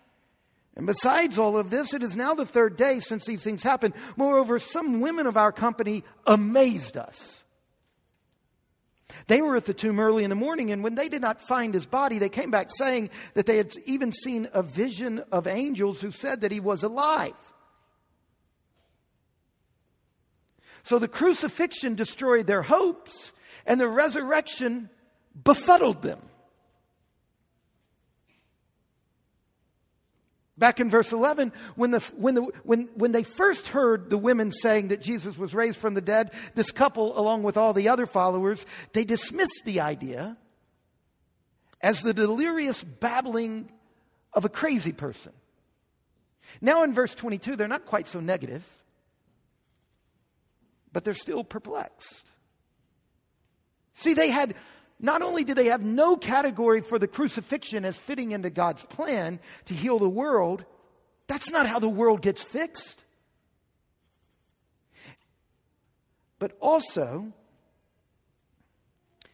And 0.76 0.86
besides 0.86 1.38
all 1.38 1.56
of 1.56 1.70
this, 1.70 1.94
it 1.94 2.02
is 2.02 2.16
now 2.16 2.34
the 2.34 2.46
third 2.46 2.76
day 2.76 3.00
since 3.00 3.24
these 3.24 3.42
things 3.42 3.62
happened. 3.62 3.94
Moreover, 4.16 4.58
some 4.58 5.00
women 5.00 5.26
of 5.26 5.36
our 5.36 5.52
company 5.52 6.04
amazed 6.26 6.96
us. 6.96 7.44
They 9.28 9.40
were 9.40 9.56
at 9.56 9.64
the 9.64 9.74
tomb 9.74 9.98
early 9.98 10.24
in 10.24 10.30
the 10.30 10.36
morning, 10.36 10.70
and 10.70 10.84
when 10.84 10.94
they 10.94 11.08
did 11.08 11.22
not 11.22 11.40
find 11.40 11.72
his 11.72 11.86
body, 11.86 12.18
they 12.18 12.28
came 12.28 12.50
back 12.50 12.68
saying 12.70 13.10
that 13.34 13.46
they 13.46 13.56
had 13.56 13.72
even 13.86 14.12
seen 14.12 14.48
a 14.52 14.62
vision 14.62 15.24
of 15.32 15.46
angels 15.46 16.00
who 16.00 16.10
said 16.10 16.42
that 16.42 16.52
he 16.52 16.60
was 16.60 16.82
alive. 16.82 17.32
So 20.82 20.98
the 20.98 21.08
crucifixion 21.08 21.94
destroyed 21.94 22.46
their 22.46 22.62
hopes, 22.62 23.32
and 23.64 23.80
the 23.80 23.88
resurrection 23.88 24.90
befuddled 25.42 26.02
them. 26.02 26.20
Back 30.58 30.80
in 30.80 30.88
verse 30.88 31.12
11, 31.12 31.52
when, 31.74 31.90
the, 31.90 32.00
when, 32.16 32.34
the, 32.34 32.42
when, 32.64 32.88
when 32.94 33.12
they 33.12 33.22
first 33.22 33.68
heard 33.68 34.08
the 34.08 34.16
women 34.16 34.50
saying 34.50 34.88
that 34.88 35.02
Jesus 35.02 35.36
was 35.36 35.54
raised 35.54 35.76
from 35.76 35.92
the 35.92 36.00
dead, 36.00 36.32
this 36.54 36.72
couple, 36.72 37.18
along 37.18 37.42
with 37.42 37.58
all 37.58 37.74
the 37.74 37.90
other 37.90 38.06
followers, 38.06 38.64
they 38.94 39.04
dismissed 39.04 39.62
the 39.66 39.80
idea 39.80 40.36
as 41.82 42.00
the 42.00 42.14
delirious 42.14 42.82
babbling 42.82 43.70
of 44.32 44.46
a 44.46 44.48
crazy 44.48 44.92
person. 44.92 45.32
Now 46.62 46.84
in 46.84 46.94
verse 46.94 47.14
22, 47.14 47.56
they're 47.56 47.68
not 47.68 47.84
quite 47.84 48.08
so 48.08 48.20
negative, 48.20 48.64
but 50.90 51.04
they're 51.04 51.12
still 51.12 51.44
perplexed. 51.44 52.30
See, 53.92 54.14
they 54.14 54.30
had 54.30 54.54
not 54.98 55.22
only 55.22 55.44
do 55.44 55.54
they 55.54 55.66
have 55.66 55.82
no 55.82 56.16
category 56.16 56.80
for 56.80 56.98
the 56.98 57.08
crucifixion 57.08 57.84
as 57.84 57.98
fitting 57.98 58.32
into 58.32 58.50
God's 58.50 58.84
plan 58.84 59.40
to 59.66 59.74
heal 59.74 59.98
the 59.98 60.08
world, 60.08 60.64
that's 61.26 61.50
not 61.50 61.66
how 61.66 61.78
the 61.78 61.88
world 61.88 62.22
gets 62.22 62.42
fixed. 62.42 63.04
But 66.38 66.56
also, 66.60 67.32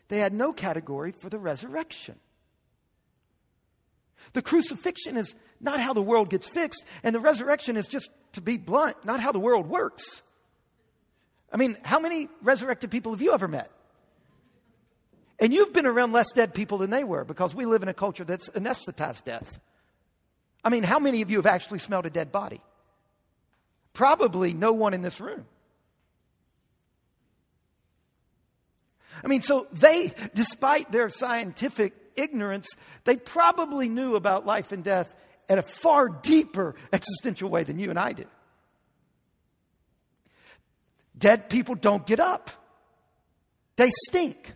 they 0.08 0.18
had 0.18 0.32
no 0.32 0.52
category 0.52 1.12
for 1.12 1.28
the 1.28 1.38
resurrection. 1.38 2.16
The 4.32 4.42
crucifixion 4.42 5.16
is 5.16 5.34
not 5.60 5.80
how 5.80 5.92
the 5.92 6.02
world 6.02 6.30
gets 6.30 6.48
fixed, 6.48 6.84
and 7.02 7.14
the 7.14 7.20
resurrection 7.20 7.76
is 7.76 7.86
just, 7.88 8.10
to 8.32 8.40
be 8.40 8.56
blunt, 8.56 9.04
not 9.04 9.20
how 9.20 9.32
the 9.32 9.40
world 9.40 9.66
works. 9.68 10.22
I 11.52 11.56
mean, 11.56 11.76
how 11.82 12.00
many 12.00 12.28
resurrected 12.42 12.90
people 12.90 13.12
have 13.12 13.22
you 13.22 13.34
ever 13.34 13.46
met? 13.48 13.70
And 15.38 15.52
you've 15.52 15.72
been 15.72 15.86
around 15.86 16.12
less 16.12 16.30
dead 16.32 16.54
people 16.54 16.78
than 16.78 16.90
they 16.90 17.04
were 17.04 17.24
because 17.24 17.54
we 17.54 17.66
live 17.66 17.82
in 17.82 17.88
a 17.88 17.94
culture 17.94 18.24
that's 18.24 18.48
anesthetized 18.50 19.24
death. 19.24 19.60
I 20.64 20.68
mean, 20.68 20.84
how 20.84 20.98
many 20.98 21.22
of 21.22 21.30
you 21.30 21.38
have 21.38 21.46
actually 21.46 21.80
smelled 21.80 22.06
a 22.06 22.10
dead 22.10 22.30
body? 22.30 22.60
Probably 23.92 24.54
no 24.54 24.72
one 24.72 24.94
in 24.94 25.02
this 25.02 25.20
room. 25.20 25.46
I 29.24 29.28
mean, 29.28 29.42
so 29.42 29.66
they, 29.72 30.12
despite 30.34 30.90
their 30.90 31.08
scientific 31.08 31.94
ignorance, 32.16 32.68
they 33.04 33.16
probably 33.16 33.88
knew 33.88 34.16
about 34.16 34.46
life 34.46 34.72
and 34.72 34.82
death 34.82 35.14
at 35.48 35.58
a 35.58 35.62
far 35.62 36.08
deeper 36.08 36.74
existential 36.92 37.50
way 37.50 37.62
than 37.62 37.78
you 37.78 37.90
and 37.90 37.98
I 37.98 38.12
do. 38.12 38.24
Dead 41.16 41.50
people 41.50 41.74
don't 41.74 42.06
get 42.06 42.20
up, 42.20 42.50
they 43.76 43.90
stink, 44.08 44.54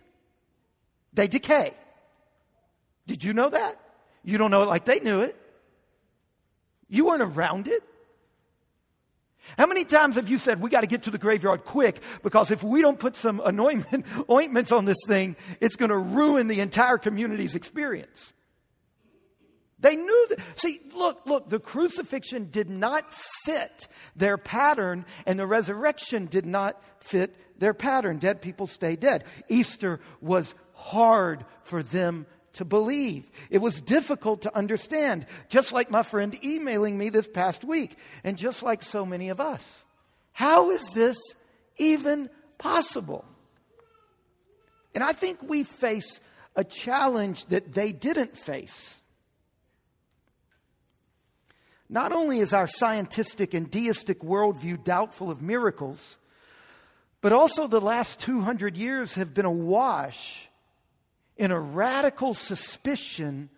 they 1.17 1.27
decay. 1.27 1.73
Did 3.07 3.23
you 3.23 3.33
know 3.33 3.49
that? 3.49 3.75
You 4.23 4.37
don't 4.37 4.51
know 4.51 4.61
it 4.61 4.69
like 4.69 4.85
they 4.85 4.99
knew 4.99 5.21
it. 5.21 5.35
You 6.89 7.07
weren't 7.07 7.23
around 7.23 7.67
it. 7.67 7.83
How 9.57 9.65
many 9.65 9.83
times 9.83 10.15
have 10.15 10.29
you 10.29 10.37
said, 10.37 10.61
we 10.61 10.69
got 10.69 10.81
to 10.81 10.87
get 10.87 11.03
to 11.03 11.11
the 11.11 11.17
graveyard 11.17 11.65
quick 11.65 12.01
because 12.21 12.51
if 12.51 12.63
we 12.63 12.81
don't 12.81 12.99
put 12.99 13.15
some 13.15 13.41
anointment, 13.43 14.05
ointments 14.29 14.71
on 14.71 14.85
this 14.85 14.97
thing, 15.07 15.35
it's 15.59 15.75
going 15.75 15.89
to 15.89 15.97
ruin 15.97 16.47
the 16.47 16.59
entire 16.59 16.97
community's 16.97 17.55
experience? 17.55 18.33
They 19.79 19.95
knew 19.95 20.27
that. 20.29 20.39
See, 20.55 20.81
look, 20.95 21.25
look, 21.25 21.49
the 21.49 21.59
crucifixion 21.59 22.49
did 22.49 22.69
not 22.69 23.11
fit 23.45 23.87
their 24.15 24.37
pattern, 24.37 25.05
and 25.25 25.39
the 25.39 25.47
resurrection 25.47 26.25
did 26.25 26.45
not 26.45 26.81
fit 26.99 27.35
their 27.59 27.73
pattern. 27.73 28.17
Dead 28.17 28.41
people 28.41 28.67
stay 28.67 28.95
dead. 28.95 29.23
Easter 29.49 29.99
was 30.19 30.55
hard 30.77 31.43
for 31.63 31.83
them 31.83 32.25
to 32.53 32.65
believe. 32.65 33.29
It 33.49 33.57
was 33.59 33.81
difficult 33.81 34.43
to 34.43 34.55
understand, 34.55 35.25
just 35.49 35.73
like 35.73 35.91
my 35.91 36.03
friend 36.03 36.37
emailing 36.43 36.97
me 36.97 37.09
this 37.09 37.27
past 37.27 37.63
week, 37.63 37.97
and 38.23 38.37
just 38.37 38.63
like 38.63 38.81
so 38.81 39.05
many 39.05 39.29
of 39.29 39.39
us. 39.39 39.85
How 40.31 40.69
is 40.69 40.91
this 40.91 41.17
even 41.77 42.29
possible? 42.57 43.25
And 44.95 45.03
I 45.03 45.11
think 45.11 45.43
we 45.43 45.63
face 45.63 46.19
a 46.55 46.63
challenge 46.63 47.45
that 47.45 47.73
they 47.73 47.91
didn't 47.91 48.37
face. 48.37 49.01
Not 51.89 52.11
only 52.11 52.39
is 52.39 52.53
our 52.53 52.67
scientific 52.67 53.53
and 53.53 53.69
deistic 53.69 54.19
worldview 54.19 54.83
doubtful 54.83 55.31
of 55.31 55.41
miracles, 55.41 56.17
but 57.21 57.31
also 57.31 57.67
the 57.67 57.81
last 57.81 58.19
200 58.19 58.77
years 58.77 59.15
have 59.15 59.33
been 59.33 59.45
awash 59.45 60.46
in 61.37 61.51
a 61.51 61.59
radical 61.59 62.33
suspicion 62.33 63.49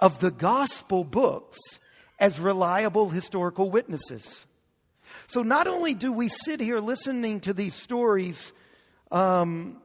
of 0.00 0.18
the 0.20 0.30
gospel 0.30 1.04
books 1.04 1.58
as 2.18 2.38
reliable 2.38 3.08
historical 3.08 3.70
witnesses. 3.70 4.46
So 5.26 5.42
not 5.42 5.66
only 5.66 5.94
do 5.94 6.12
we 6.12 6.28
sit 6.28 6.60
here 6.60 6.80
listening 6.80 7.40
to 7.40 7.54
these 7.54 7.74
stories, 7.74 8.52
um, 9.10 9.80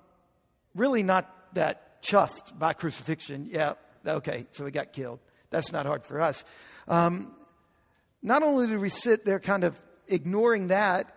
really 0.75 1.03
not 1.03 1.53
that 1.55 2.01
chuffed 2.01 2.58
by 2.58 2.74
crucifixion. 2.74 3.48
Yeah, 3.50 3.74
okay, 4.05 4.48
so 4.51 4.65
he 4.65 4.72
got 4.72 4.93
killed. 4.93 5.19
That's 5.50 5.72
not 5.72 5.86
hard 5.86 6.05
for 6.05 6.22
us. 6.22 6.43
Um, 6.88 7.34
not 8.22 8.43
only 8.43 8.67
do 8.67 8.79
we 8.79 8.89
sit 8.89 9.25
there 9.25 9.39
kind 9.39 9.63
of 9.63 9.79
ignoring 10.08 10.69
that, 10.69 11.15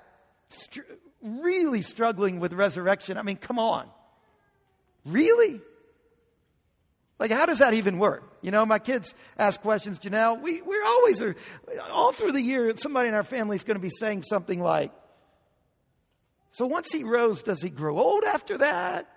str- 0.48 0.80
really 1.22 1.82
struggling 1.82 2.40
with 2.40 2.52
resurrection. 2.52 3.18
I 3.18 3.22
mean, 3.22 3.36
come 3.36 3.58
on. 3.58 3.88
Really? 5.04 5.60
Like, 7.18 7.30
how 7.30 7.46
does 7.46 7.58
that 7.60 7.74
even 7.74 7.98
work? 7.98 8.36
You 8.42 8.50
know, 8.50 8.66
my 8.66 8.78
kids 8.78 9.14
ask 9.38 9.60
questions, 9.60 9.98
Janelle. 9.98 10.40
We, 10.40 10.60
we're 10.62 10.84
always, 10.84 11.22
are, 11.22 11.36
all 11.90 12.12
through 12.12 12.32
the 12.32 12.40
year, 12.40 12.72
somebody 12.76 13.08
in 13.08 13.14
our 13.14 13.22
family 13.22 13.56
is 13.56 13.64
going 13.64 13.76
to 13.76 13.82
be 13.82 13.90
saying 13.90 14.22
something 14.22 14.60
like, 14.60 14.92
So 16.50 16.66
once 16.66 16.90
he 16.90 17.04
rose, 17.04 17.42
does 17.42 17.62
he 17.62 17.70
grow 17.70 17.98
old 17.98 18.24
after 18.24 18.58
that? 18.58 19.08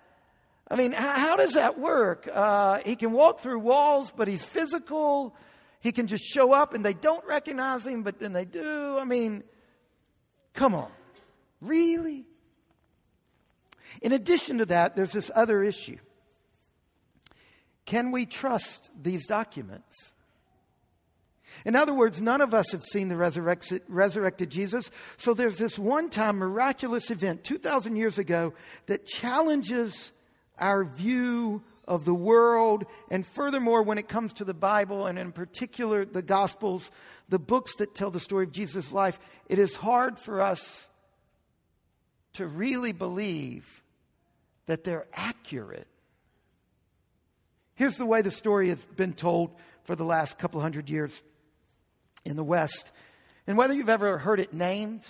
I 0.70 0.76
mean, 0.76 0.92
how, 0.92 1.20
how 1.20 1.36
does 1.36 1.54
that 1.54 1.80
work? 1.80 2.28
Uh, 2.32 2.80
he 2.86 2.96
can 2.96 3.12
walk 3.12 3.40
through 3.40 3.60
walls, 3.60 4.12
but 4.16 4.28
he's 4.28 4.46
physical. 4.46 5.36
He 5.80 5.92
can 5.92 6.08
just 6.08 6.24
show 6.24 6.54
up 6.54 6.74
and 6.74 6.84
they 6.84 6.94
don't 6.94 7.26
recognize 7.28 7.86
him, 7.86 8.04
but 8.04 8.20
then 8.20 8.34
they 8.34 8.46
do. 8.46 8.98
I 9.00 9.06
mean, 9.06 9.44
come 10.54 10.74
on. 10.74 10.90
Really? 11.62 12.26
In 14.02 14.12
addition 14.12 14.58
to 14.60 14.66
that, 14.68 14.96
there's 14.96 15.12
this 15.12 15.30
other 15.36 15.62
issue. 15.64 15.98
Can 17.86 18.12
we 18.12 18.26
trust 18.26 18.90
these 19.02 19.28
documents? 19.28 20.14
In 21.64 21.76
other 21.76 21.94
words, 21.94 22.20
none 22.20 22.42
of 22.42 22.54
us 22.54 22.72
have 22.72 22.84
seen 22.84 23.08
the 23.08 23.16
resurrected, 23.16 24.50
Jesus. 24.50 24.92
So 25.18 25.34
there's 25.34 25.58
this 25.58 25.80
one 25.80 26.10
time 26.10 26.38
miraculous 26.38 27.12
event 27.12 27.44
2,000 27.44 27.96
years 27.96 28.18
ago 28.18 28.54
that 28.88 29.06
challenges 29.06 30.12
our 30.58 30.84
view 30.84 31.62
of 31.88 32.04
the 32.04 32.16
world. 32.16 32.86
And 33.12 33.26
furthermore, 33.26 33.84
when 33.84 34.00
it 34.00 34.10
comes 34.10 34.34
to 34.34 34.44
the 34.44 34.56
Bible, 34.56 35.06
and 35.06 35.20
in 35.20 35.32
particular 35.32 36.04
the 36.04 36.24
Gospels, 36.24 36.90
the 37.30 37.40
books 37.40 37.76
that 37.76 37.94
tell 37.94 38.10
the 38.10 38.20
story 38.20 38.46
of 38.46 38.52
Jesus' 38.52 38.92
life, 38.92 39.20
it 39.48 39.60
is 39.60 39.76
hard 39.76 40.20
for 40.20 40.42
us 40.42 40.90
to 42.34 42.48
really 42.48 42.92
believe 42.92 43.84
that 44.66 44.84
they're 44.84 45.08
accurate. 45.14 45.88
Here's 47.76 47.98
the 47.98 48.06
way 48.06 48.22
the 48.22 48.32
story 48.32 48.70
has 48.70 48.84
been 48.86 49.14
told 49.14 49.52
for 49.84 49.96
the 49.96 50.06
last 50.06 50.38
couple 50.38 50.62
hundred 50.62 50.90
years 50.90 51.22
in 52.24 52.36
the 52.36 52.44
West. 52.44 52.92
And 53.48 53.58
whether 53.58 53.74
you've 53.74 53.90
ever 53.90 54.18
heard 54.18 54.40
it 54.40 54.54
named, 54.54 55.06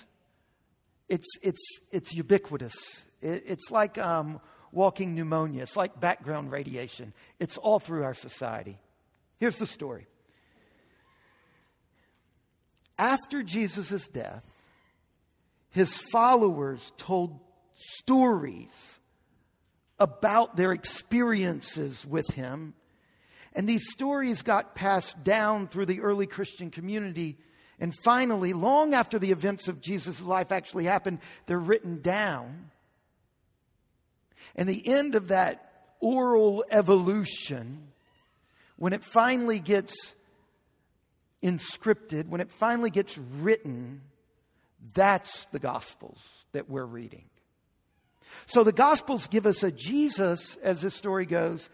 it's, 1.08 1.38
it's, 1.42 1.80
it's 1.90 2.12
ubiquitous. 2.12 3.06
It, 3.22 3.44
it's 3.46 3.70
like 3.70 3.98
um, 3.98 4.40
walking 4.72 5.14
pneumonia, 5.14 5.62
it's 5.62 5.76
like 5.76 5.98
background 5.98 6.50
radiation. 6.50 7.12
It's 7.38 7.56
all 7.56 7.78
through 7.78 8.04
our 8.04 8.14
society. 8.14 8.78
Here's 9.38 9.58
the 9.58 9.66
story. 9.66 10.06
After 12.98 13.42
Jesus' 13.42 14.08
death, 14.08 14.42
his 15.70 15.94
followers 16.10 16.92
told 16.96 17.38
stories 17.74 18.98
about 19.98 20.56
their 20.56 20.72
experiences 20.72 22.06
with 22.06 22.28
him. 22.30 22.74
And 23.54 23.66
these 23.68 23.90
stories 23.90 24.42
got 24.42 24.74
passed 24.74 25.24
down 25.24 25.68
through 25.68 25.86
the 25.86 26.00
early 26.00 26.26
Christian 26.26 26.70
community. 26.70 27.38
And 27.80 27.94
finally, 28.04 28.52
long 28.52 28.94
after 28.94 29.18
the 29.18 29.32
events 29.32 29.68
of 29.68 29.80
Jesus' 29.80 30.20
life 30.20 30.52
actually 30.52 30.84
happened, 30.84 31.20
they're 31.46 31.58
written 31.58 32.00
down. 32.02 32.70
And 34.54 34.68
the 34.68 34.86
end 34.86 35.14
of 35.14 35.28
that 35.28 35.62
oral 36.00 36.64
evolution, 36.70 37.88
when 38.76 38.92
it 38.92 39.02
finally 39.02 39.58
gets 39.58 40.14
inscripted, 41.42 42.28
when 42.28 42.40
it 42.40 42.52
finally 42.52 42.90
gets 42.90 43.16
written, 43.16 44.02
that's 44.92 45.46
the 45.46 45.58
Gospels 45.58 46.44
that 46.52 46.68
we're 46.68 46.84
reading. 46.84 47.24
So 48.46 48.64
the 48.64 48.72
Gospels 48.72 49.26
give 49.26 49.46
us 49.46 49.62
a 49.62 49.72
Jesus, 49.72 50.56
as 50.56 50.82
this 50.82 50.94
story 50.94 51.26
goes, 51.26 51.68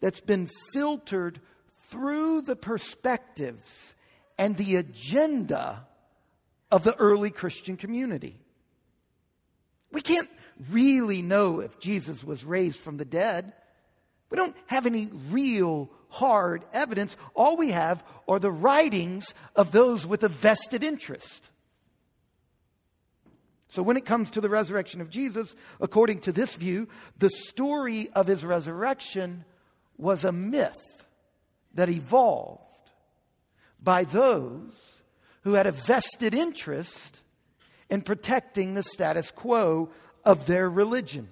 that's 0.00 0.20
been 0.20 0.48
filtered 0.72 1.40
through 1.84 2.42
the 2.42 2.56
perspectives 2.56 3.94
and 4.38 4.56
the 4.56 4.76
agenda 4.76 5.86
of 6.70 6.84
the 6.84 6.96
early 6.96 7.30
Christian 7.30 7.76
community. 7.76 8.40
We 9.92 10.00
can't 10.00 10.28
really 10.70 11.22
know 11.22 11.60
if 11.60 11.78
Jesus 11.78 12.24
was 12.24 12.44
raised 12.44 12.80
from 12.80 12.96
the 12.96 13.04
dead. 13.04 13.52
We 14.30 14.36
don't 14.36 14.56
have 14.66 14.86
any 14.86 15.08
real 15.30 15.90
hard 16.08 16.64
evidence. 16.72 17.16
All 17.34 17.56
we 17.56 17.70
have 17.70 18.04
are 18.28 18.38
the 18.38 18.50
writings 18.50 19.34
of 19.54 19.72
those 19.72 20.06
with 20.06 20.24
a 20.24 20.28
vested 20.28 20.82
interest. 20.82 21.50
So, 23.76 23.82
when 23.82 23.98
it 23.98 24.06
comes 24.06 24.30
to 24.30 24.40
the 24.40 24.48
resurrection 24.48 25.02
of 25.02 25.10
Jesus, 25.10 25.54
according 25.82 26.20
to 26.20 26.32
this 26.32 26.54
view, 26.54 26.88
the 27.18 27.28
story 27.28 28.08
of 28.14 28.26
his 28.26 28.42
resurrection 28.42 29.44
was 29.98 30.24
a 30.24 30.32
myth 30.32 31.04
that 31.74 31.90
evolved 31.90 32.90
by 33.78 34.04
those 34.04 35.02
who 35.42 35.52
had 35.52 35.66
a 35.66 35.72
vested 35.72 36.32
interest 36.32 37.20
in 37.90 38.00
protecting 38.00 38.72
the 38.72 38.82
status 38.82 39.30
quo 39.30 39.90
of 40.24 40.46
their 40.46 40.70
religion. 40.70 41.28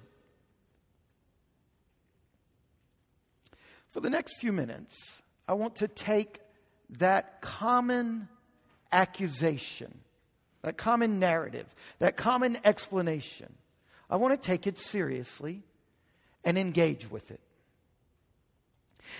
For 3.89 4.01
the 4.01 4.11
next 4.11 4.39
few 4.39 4.53
minutes, 4.53 5.23
I 5.47 5.53
want 5.53 5.77
to 5.77 5.87
take 5.87 6.41
that 6.91 7.41
common 7.41 8.27
accusation 8.91 10.01
that 10.65 10.77
common 10.77 11.19
narrative, 11.19 11.67
that 11.99 12.17
common 12.17 12.57
explanation. 12.65 13.53
I 14.09 14.15
want 14.15 14.33
to 14.33 14.47
take 14.47 14.65
it 14.65 14.79
seriously 14.79 15.61
and 16.43 16.57
engage 16.57 17.11
with 17.11 17.29
it. 17.29 17.39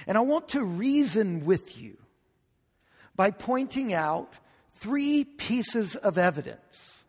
And 0.08 0.18
I 0.18 0.22
want 0.22 0.50
to 0.50 0.64
reason 0.64 1.46
with 1.46 1.78
you 1.78 1.98
by 3.16 3.30
pointing 3.30 3.94
out 3.94 4.34
three 4.74 5.24
pieces 5.24 5.96
of 5.96 6.18
evidence. 6.18 7.06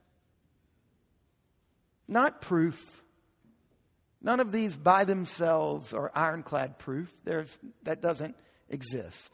Not 2.06 2.42
proof, 2.42 3.02
None 4.22 4.40
of 4.40 4.50
these 4.50 4.76
by 4.76 5.04
themselves 5.04 5.92
are 5.92 6.10
ironclad 6.12 6.78
proof. 6.78 7.12
There's, 7.24 7.60
that 7.84 8.02
doesn't 8.02 8.34
exist. 8.68 9.32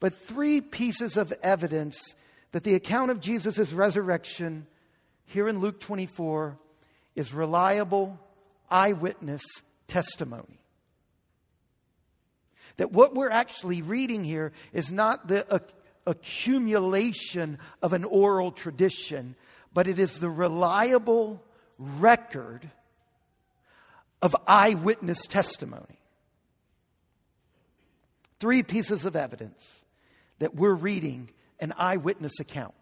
But 0.00 0.14
three 0.14 0.60
pieces 0.60 1.16
of 1.16 1.32
evidence 1.44 2.16
that 2.52 2.64
the 2.64 2.74
account 2.74 3.10
of 3.10 3.20
Jesus' 3.20 3.72
resurrection 3.72 4.66
here 5.24 5.48
in 5.48 5.58
Luke 5.58 5.80
24 5.80 6.58
is 7.16 7.34
reliable 7.34 8.18
eyewitness 8.70 9.42
testimony. 9.86 10.60
That 12.76 12.92
what 12.92 13.14
we're 13.14 13.30
actually 13.30 13.82
reading 13.82 14.24
here 14.24 14.52
is 14.72 14.92
not 14.92 15.28
the 15.28 15.62
accumulation 16.06 17.58
of 17.82 17.92
an 17.92 18.04
oral 18.04 18.50
tradition, 18.50 19.34
but 19.74 19.86
it 19.86 19.98
is 19.98 20.18
the 20.18 20.30
reliable 20.30 21.42
record 21.78 22.70
of 24.20 24.36
eyewitness 24.46 25.26
testimony. 25.26 25.98
Three 28.40 28.62
pieces 28.62 29.04
of 29.04 29.16
evidence 29.16 29.84
that 30.38 30.54
we're 30.54 30.74
reading 30.74 31.30
an 31.62 31.72
eyewitness 31.78 32.40
account. 32.40 32.74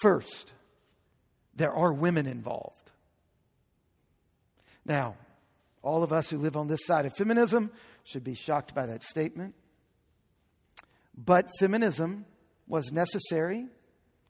First, 0.00 0.54
there 1.54 1.74
are 1.74 1.92
women 1.92 2.26
involved. 2.26 2.92
Now, 4.86 5.16
all 5.82 6.02
of 6.02 6.12
us 6.12 6.30
who 6.30 6.38
live 6.38 6.56
on 6.56 6.68
this 6.68 6.86
side 6.86 7.04
of 7.04 7.12
feminism 7.16 7.70
should 8.04 8.24
be 8.24 8.34
shocked 8.34 8.74
by 8.74 8.86
that 8.86 9.02
statement. 9.02 9.54
But 11.16 11.50
feminism 11.58 12.24
was 12.66 12.92
necessary, 12.92 13.66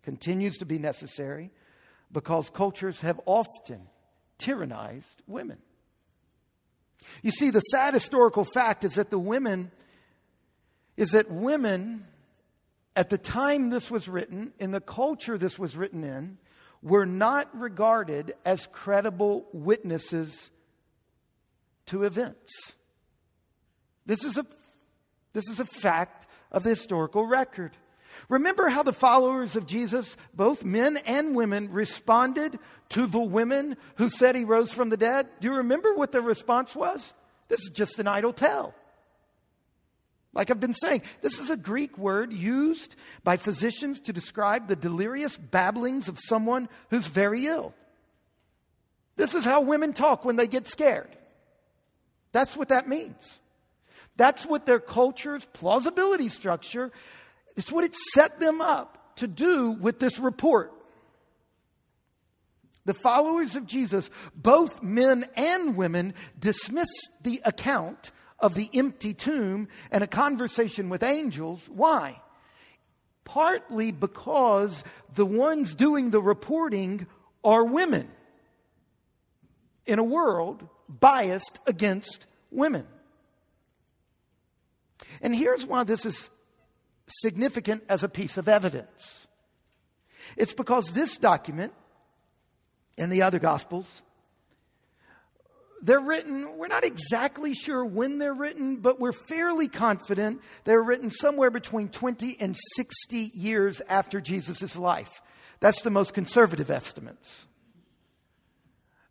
continues 0.02 0.58
to 0.58 0.64
be 0.64 0.78
necessary, 0.78 1.50
because 2.10 2.50
cultures 2.50 3.02
have 3.02 3.20
often 3.26 3.82
tyrannized 4.38 5.16
women. 5.26 5.58
You 7.22 7.30
see, 7.30 7.50
the 7.50 7.60
sad 7.60 7.94
historical 7.94 8.44
fact 8.44 8.84
is 8.84 8.94
that 8.94 9.10
the 9.10 9.18
women, 9.18 9.70
is 11.00 11.12
that 11.12 11.30
women, 11.30 12.04
at 12.94 13.08
the 13.08 13.16
time 13.16 13.70
this 13.70 13.90
was 13.90 14.06
written, 14.06 14.52
in 14.58 14.70
the 14.70 14.82
culture 14.82 15.38
this 15.38 15.58
was 15.58 15.74
written 15.74 16.04
in, 16.04 16.36
were 16.82 17.06
not 17.06 17.48
regarded 17.58 18.34
as 18.44 18.66
credible 18.66 19.46
witnesses 19.54 20.50
to 21.86 22.04
events. 22.04 22.76
This 24.04 24.24
is 24.24 24.36
a, 24.36 24.44
this 25.32 25.48
is 25.48 25.58
a 25.58 25.64
fact 25.64 26.26
of 26.52 26.64
the 26.64 26.68
historical 26.68 27.26
record. 27.26 27.78
Remember 28.28 28.68
how 28.68 28.82
the 28.82 28.92
followers 28.92 29.56
of 29.56 29.66
Jesus, 29.66 30.18
both 30.34 30.64
men 30.64 30.98
and 31.06 31.34
women, 31.34 31.72
responded 31.72 32.58
to 32.90 33.06
the 33.06 33.22
women 33.22 33.78
who 33.94 34.10
said 34.10 34.36
he 34.36 34.44
rose 34.44 34.70
from 34.70 34.90
the 34.90 34.98
dead? 34.98 35.28
Do 35.40 35.48
you 35.48 35.54
remember 35.54 35.94
what 35.94 36.12
their 36.12 36.20
response 36.20 36.76
was? 36.76 37.14
This 37.48 37.60
is 37.60 37.70
just 37.70 37.98
an 37.98 38.06
idle 38.06 38.34
tale. 38.34 38.74
Like 40.32 40.50
I've 40.50 40.60
been 40.60 40.74
saying, 40.74 41.02
this 41.22 41.40
is 41.40 41.50
a 41.50 41.56
Greek 41.56 41.98
word 41.98 42.32
used 42.32 42.94
by 43.24 43.36
physicians 43.36 44.00
to 44.00 44.12
describe 44.12 44.68
the 44.68 44.76
delirious 44.76 45.36
babblings 45.36 46.08
of 46.08 46.18
someone 46.20 46.68
who's 46.90 47.08
very 47.08 47.46
ill. 47.46 47.74
This 49.16 49.34
is 49.34 49.44
how 49.44 49.62
women 49.62 49.92
talk 49.92 50.24
when 50.24 50.36
they 50.36 50.46
get 50.46 50.66
scared. 50.66 51.16
That's 52.32 52.56
what 52.56 52.68
that 52.68 52.88
means. 52.88 53.40
That's 54.16 54.46
what 54.46 54.66
their 54.66 54.78
culture's 54.78 55.44
plausibility 55.46 56.28
structure 56.28 56.92
it's 57.56 57.72
what 57.72 57.84
it 57.84 57.94
set 57.94 58.40
them 58.40 58.60
up 58.60 59.16
to 59.16 59.26
do 59.26 59.72
with 59.72 59.98
this 59.98 60.18
report. 60.18 60.72
The 62.86 62.94
followers 62.94 63.54
of 63.54 63.66
Jesus, 63.66 64.10
both 64.34 64.82
men 64.82 65.26
and 65.36 65.76
women, 65.76 66.14
dismissed 66.38 67.10
the 67.22 67.42
account 67.44 68.12
of 68.40 68.54
the 68.54 68.70
empty 68.74 69.14
tomb 69.14 69.68
and 69.90 70.02
a 70.02 70.06
conversation 70.06 70.88
with 70.88 71.02
angels. 71.02 71.68
Why? 71.68 72.20
Partly 73.24 73.92
because 73.92 74.82
the 75.14 75.26
ones 75.26 75.74
doing 75.74 76.10
the 76.10 76.22
reporting 76.22 77.06
are 77.44 77.64
women 77.64 78.08
in 79.86 79.98
a 79.98 80.04
world 80.04 80.68
biased 80.88 81.58
against 81.66 82.26
women. 82.50 82.86
And 85.22 85.34
here's 85.34 85.66
why 85.66 85.84
this 85.84 86.06
is 86.06 86.30
significant 87.06 87.82
as 87.88 88.02
a 88.02 88.08
piece 88.08 88.36
of 88.36 88.48
evidence. 88.48 89.26
It's 90.36 90.52
because 90.54 90.92
this 90.92 91.16
document 91.16 91.72
and 92.96 93.10
the 93.10 93.22
other 93.22 93.38
Gospels, 93.38 94.02
they're 95.82 96.00
written, 96.00 96.58
we're 96.58 96.68
not 96.68 96.84
exactly 96.84 97.54
sure 97.54 97.84
when 97.84 98.18
they're 98.18 98.34
written, 98.34 98.76
but 98.76 99.00
we're 99.00 99.12
fairly 99.12 99.68
confident 99.68 100.40
they're 100.64 100.82
written 100.82 101.10
somewhere 101.10 101.50
between 101.50 101.88
20 101.88 102.36
and 102.40 102.56
60 102.76 103.30
years 103.34 103.80
after 103.88 104.20
Jesus' 104.20 104.76
life. 104.76 105.22
That's 105.60 105.82
the 105.82 105.90
most 105.90 106.14
conservative 106.14 106.70
estimates. 106.70 107.46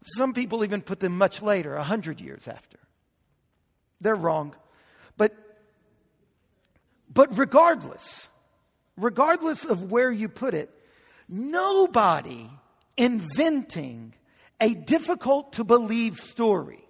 Some 0.03 0.34
people 0.34 0.63
even 0.63 0.82
put 0.82 0.99
them 0.99 1.17
much 1.17 1.41
later, 1.41 1.75
100 1.75 2.21
years 2.21 2.47
after. 2.47 2.77
They're 4.01 4.15
wrong. 4.15 4.55
But 5.17 5.36
but 7.12 7.38
regardless, 7.38 8.29
regardless 8.97 9.65
of 9.65 9.91
where 9.91 10.12
you 10.12 10.29
put 10.29 10.53
it, 10.53 10.69
nobody 11.27 12.49
inventing 12.95 14.13
a 14.59 14.73
difficult 14.73 15.53
to 15.53 15.63
believe 15.63 16.17
story 16.17 16.83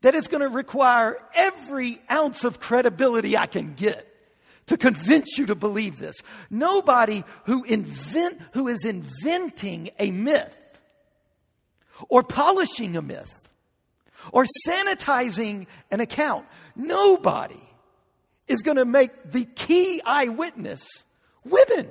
that 0.00 0.14
is 0.14 0.28
going 0.28 0.40
to 0.40 0.48
require 0.48 1.18
every 1.34 2.00
ounce 2.10 2.44
of 2.44 2.60
credibility 2.60 3.36
I 3.36 3.46
can 3.46 3.74
get 3.74 4.06
to 4.66 4.76
convince 4.76 5.38
you 5.38 5.46
to 5.46 5.54
believe 5.54 5.98
this. 5.98 6.16
Nobody 6.50 7.24
who 7.44 7.64
invent 7.64 8.40
who 8.52 8.68
is 8.68 8.84
inventing 8.84 9.90
a 9.98 10.10
myth 10.10 10.80
or 12.08 12.22
polishing 12.22 12.96
a 12.96 13.02
myth 13.02 13.48
or 14.32 14.46
sanitizing 14.68 15.66
an 15.90 16.00
account. 16.00 16.46
Nobody 16.76 17.60
is 18.46 18.62
going 18.62 18.76
to 18.76 18.84
make 18.84 19.30
the 19.30 19.44
key 19.44 20.00
eyewitness 20.04 20.86
women. 21.44 21.88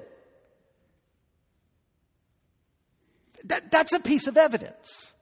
That, 3.47 3.71
that's 3.71 3.93
a 3.93 3.99
piece 3.99 4.27
of 4.27 4.37
evidence. 4.37 5.13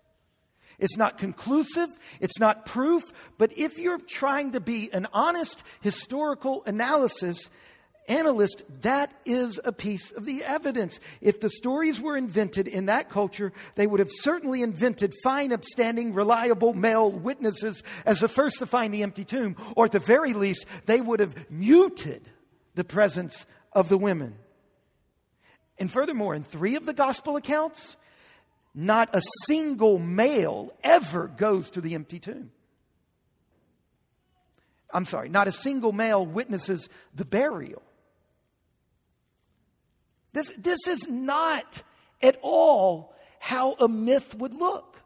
It's 0.78 0.98
not 0.98 1.18
conclusive, 1.18 1.90
it's 2.20 2.40
not 2.40 2.66
proof, 2.66 3.04
but 3.38 3.58
if 3.58 3.78
you're 3.80 4.00
trying 4.00 4.52
to 4.52 4.60
be 4.60 4.90
an 4.92 5.08
honest 5.14 5.64
historical 5.80 6.64
analysis, 6.66 7.50
analyst, 8.10 8.64
that 8.82 9.14
is 9.26 9.60
a 9.64 9.72
piece 9.72 10.12
of 10.12 10.26
the 10.26 10.44
evidence. 10.44 11.00
If 11.22 11.40
the 11.40 11.50
stories 11.50 12.02
were 12.02 12.18
invented 12.18 12.68
in 12.68 12.88
that 12.88 13.10
culture, 13.10 13.54
they 13.76 13.88
would 13.88 14.02
have 14.02 14.12
certainly 14.12 14.62
invented 14.62 15.14
fine, 15.24 15.54
upstanding, 15.54 16.14
reliable 16.14 16.74
male 16.74 17.10
witnesses 17.10 17.82
as 18.06 18.20
the 18.20 18.28
first 18.28 18.60
to 18.60 18.66
find 18.66 18.94
the 18.94 19.04
empty 19.04 19.24
tomb, 19.24 19.56
or 19.78 19.86
at 19.86 19.94
the 19.94 20.00
very 20.00 20.34
least, 20.34 20.66
they 20.86 21.00
would 21.00 21.22
have 21.22 21.50
muted 21.50 22.30
the 22.76 22.84
presence 22.84 23.48
of 23.72 23.88
the 23.88 23.98
women. 23.98 24.36
And 25.80 25.90
furthermore, 25.90 26.36
in 26.36 26.44
three 26.44 26.76
of 26.76 26.86
the 26.86 26.94
gospel 26.94 27.38
accounts, 27.38 27.98
not 28.76 29.10
a 29.16 29.22
single 29.46 29.98
male 29.98 30.72
ever 30.84 31.28
goes 31.28 31.72
to 31.72 31.82
the 31.82 31.96
empty 31.96 32.20
tomb. 32.20 32.52
I'm 34.94 35.06
sorry, 35.06 35.30
not 35.30 35.48
a 35.48 35.52
single 35.52 35.94
male 35.94 36.26
witnesses 36.26 36.90
the 37.14 37.26
burial. 37.26 37.82
This, 40.34 40.52
this 40.58 40.88
is 40.88 41.08
not 41.08 41.82
at 42.22 42.38
all 42.42 43.16
how 43.40 43.74
a 43.74 43.88
myth 43.88 44.36
would 44.36 44.54
look. 44.54 45.02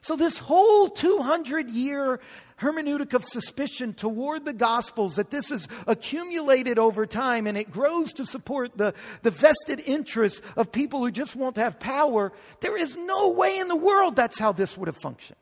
So, 0.00 0.14
this 0.14 0.38
whole 0.38 0.88
200 0.88 1.68
year 1.68 2.20
hermeneutic 2.60 3.12
of 3.12 3.24
suspicion 3.24 3.92
toward 3.92 4.44
the 4.44 4.52
Gospels, 4.52 5.16
that 5.16 5.30
this 5.30 5.50
is 5.50 5.68
accumulated 5.86 6.78
over 6.78 7.06
time 7.06 7.46
and 7.46 7.56
it 7.58 7.70
grows 7.70 8.12
to 8.14 8.24
support 8.24 8.76
the, 8.76 8.94
the 9.22 9.30
vested 9.30 9.82
interests 9.86 10.40
of 10.56 10.72
people 10.72 11.00
who 11.00 11.10
just 11.10 11.36
want 11.36 11.56
to 11.56 11.60
have 11.60 11.78
power, 11.78 12.32
there 12.60 12.76
is 12.76 12.96
no 12.96 13.30
way 13.30 13.58
in 13.58 13.68
the 13.68 13.76
world 13.76 14.16
that's 14.16 14.38
how 14.38 14.52
this 14.52 14.76
would 14.76 14.86
have 14.86 14.96
functioned. 14.96 15.38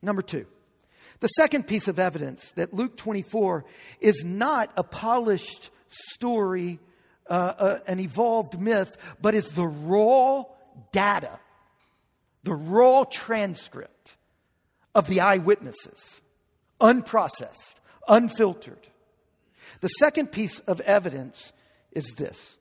Number 0.00 0.22
two. 0.22 0.46
The 1.20 1.28
second 1.28 1.66
piece 1.66 1.88
of 1.88 1.98
evidence 1.98 2.52
that 2.52 2.72
Luke 2.72 2.96
24 2.96 3.64
is 4.00 4.24
not 4.24 4.70
a 4.76 4.84
polished 4.84 5.70
story, 5.88 6.78
uh, 7.28 7.52
uh, 7.58 7.78
an 7.88 7.98
evolved 7.98 8.60
myth, 8.60 8.96
but 9.20 9.34
is 9.34 9.50
the 9.50 9.66
raw 9.66 10.44
data, 10.92 11.40
the 12.48 12.54
raw 12.54 13.04
transcript 13.04 14.16
of 14.94 15.06
the 15.06 15.20
eyewitnesses, 15.20 16.22
unprocessed, 16.80 17.74
unfiltered. 18.08 18.88
The 19.82 19.88
second 19.88 20.32
piece 20.32 20.58
of 20.60 20.80
evidence 20.80 21.52
is 21.92 22.14
this 22.16 22.56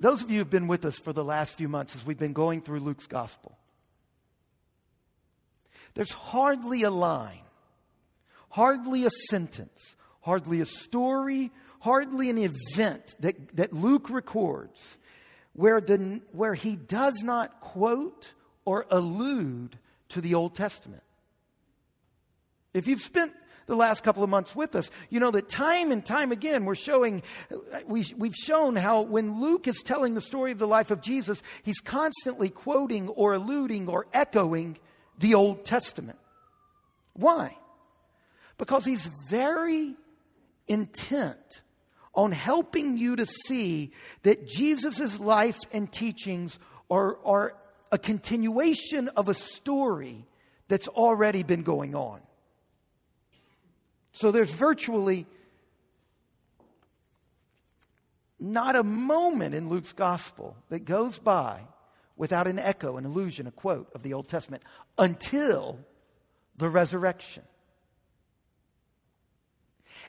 those 0.00 0.22
of 0.22 0.30
you 0.30 0.38
who've 0.38 0.50
been 0.50 0.68
with 0.68 0.84
us 0.84 0.98
for 0.98 1.12
the 1.12 1.24
last 1.24 1.56
few 1.56 1.68
months 1.68 1.96
as 1.96 2.04
we've 2.04 2.18
been 2.18 2.34
going 2.34 2.60
through 2.60 2.80
Luke's 2.80 3.06
gospel, 3.06 3.56
there's 5.94 6.12
hardly 6.12 6.82
a 6.82 6.90
line, 6.90 7.46
hardly 8.50 9.06
a 9.06 9.10
sentence, 9.30 9.96
hardly 10.20 10.60
a 10.60 10.66
story, 10.66 11.50
hardly 11.80 12.28
an 12.30 12.38
event 12.38 13.16
that, 13.20 13.56
that 13.56 13.72
Luke 13.72 14.10
records 14.10 14.98
where, 15.54 15.80
the, 15.80 16.20
where 16.32 16.54
he 16.54 16.76
does 16.76 17.22
not 17.22 17.60
quote 17.60 18.32
or 18.64 18.86
allude 18.90 19.78
to 20.10 20.20
the 20.20 20.34
Old 20.34 20.54
Testament. 20.54 21.02
If 22.72 22.86
you've 22.86 23.00
spent 23.00 23.32
the 23.66 23.76
last 23.76 24.02
couple 24.02 24.22
of 24.22 24.28
months 24.28 24.54
with 24.54 24.74
us, 24.74 24.90
you 25.08 25.20
know 25.20 25.30
that 25.30 25.48
time 25.48 25.90
and 25.92 26.04
time 26.04 26.32
again 26.32 26.64
we're 26.64 26.74
showing, 26.74 27.22
we, 27.86 28.04
we've 28.16 28.34
shown 28.34 28.76
how 28.76 29.02
when 29.02 29.40
Luke 29.40 29.66
is 29.68 29.82
telling 29.82 30.14
the 30.14 30.20
story 30.20 30.50
of 30.50 30.58
the 30.58 30.66
life 30.66 30.90
of 30.90 31.00
Jesus, 31.00 31.42
he's 31.62 31.80
constantly 31.80 32.50
quoting 32.50 33.08
or 33.08 33.34
alluding 33.34 33.88
or 33.88 34.06
echoing 34.12 34.76
the 35.18 35.34
Old 35.34 35.64
Testament. 35.64 36.18
Why? 37.14 37.56
Because 38.58 38.84
he's 38.84 39.08
very 39.28 39.94
intent 40.66 41.62
on 42.14 42.32
helping 42.32 42.96
you 42.96 43.16
to 43.16 43.26
see 43.26 43.92
that 44.22 44.46
Jesus' 44.46 45.18
life 45.18 45.58
and 45.72 45.90
teachings 45.90 46.58
are, 46.90 47.18
are 47.24 47.54
a 47.90 47.98
continuation 47.98 49.08
of 49.08 49.28
a 49.28 49.34
story 49.34 50.24
that's 50.68 50.88
already 50.88 51.42
been 51.42 51.62
going 51.62 51.94
on. 51.94 52.20
So 54.12 54.30
there's 54.30 54.50
virtually 54.50 55.26
not 58.38 58.76
a 58.76 58.82
moment 58.82 59.54
in 59.54 59.68
Luke's 59.68 59.92
gospel 59.92 60.56
that 60.68 60.84
goes 60.84 61.18
by 61.18 61.62
without 62.16 62.46
an 62.46 62.58
echo, 62.58 62.96
an 62.96 63.04
allusion, 63.04 63.46
a 63.46 63.50
quote 63.50 63.90
of 63.94 64.02
the 64.02 64.12
Old 64.12 64.28
Testament 64.28 64.62
until 64.98 65.78
the 66.56 66.68
resurrection. 66.68 67.42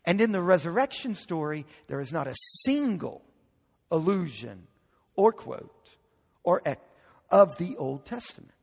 And 0.06 0.22
in 0.22 0.32
the 0.32 0.42
resurrection 0.42 1.16
story, 1.16 1.66
there 1.88 2.00
is 2.00 2.14
not 2.14 2.28
a 2.28 2.36
single 2.64 3.24
allusion 3.92 4.68
or 5.16 5.32
quote 5.32 5.90
or 6.44 6.62
echo 6.66 6.82
of 7.30 7.58
the 7.58 7.76
Old 7.78 8.06
Testament. 8.06 8.54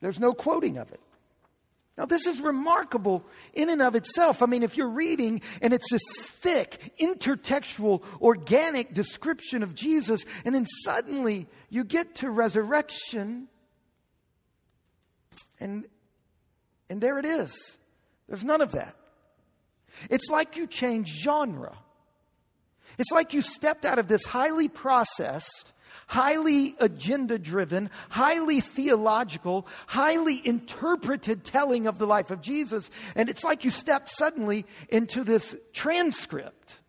There's 0.00 0.20
no 0.20 0.32
quoting 0.32 0.76
of 0.76 0.92
it. 0.92 1.00
Now, 1.96 2.04
this 2.04 2.26
is 2.26 2.40
remarkable 2.40 3.24
in 3.54 3.68
and 3.70 3.82
of 3.82 3.96
itself. 3.96 4.40
I 4.40 4.46
mean, 4.46 4.62
if 4.62 4.76
you're 4.76 4.88
reading 4.88 5.40
and 5.60 5.74
it's 5.74 5.90
this 5.90 6.02
thick, 6.20 6.92
intertextual, 7.00 8.04
organic 8.20 8.94
description 8.94 9.64
of 9.64 9.74
Jesus, 9.74 10.24
and 10.44 10.54
then 10.54 10.64
suddenly 10.84 11.48
you 11.70 11.82
get 11.82 12.14
to 12.16 12.30
resurrection, 12.30 13.48
and, 15.58 15.86
and 16.88 17.00
there 17.00 17.18
it 17.18 17.24
is. 17.24 17.78
There's 18.28 18.44
none 18.44 18.60
of 18.60 18.72
that. 18.72 18.94
It's 20.10 20.30
like 20.30 20.56
you 20.56 20.66
change 20.66 21.08
genre. 21.08 21.76
It's 22.98 23.12
like 23.12 23.32
you 23.32 23.42
stepped 23.42 23.84
out 23.84 23.98
of 23.98 24.08
this 24.08 24.24
highly 24.24 24.68
processed, 24.68 25.72
highly 26.08 26.74
agenda 26.80 27.38
driven, 27.38 27.90
highly 28.10 28.60
theological, 28.60 29.66
highly 29.86 30.40
interpreted 30.44 31.44
telling 31.44 31.86
of 31.86 31.98
the 31.98 32.06
life 32.06 32.30
of 32.30 32.40
Jesus. 32.40 32.90
And 33.14 33.28
it's 33.28 33.44
like 33.44 33.64
you 33.64 33.70
stepped 33.70 34.08
suddenly 34.08 34.66
into 34.88 35.22
this 35.22 35.56
transcript. 35.72 36.80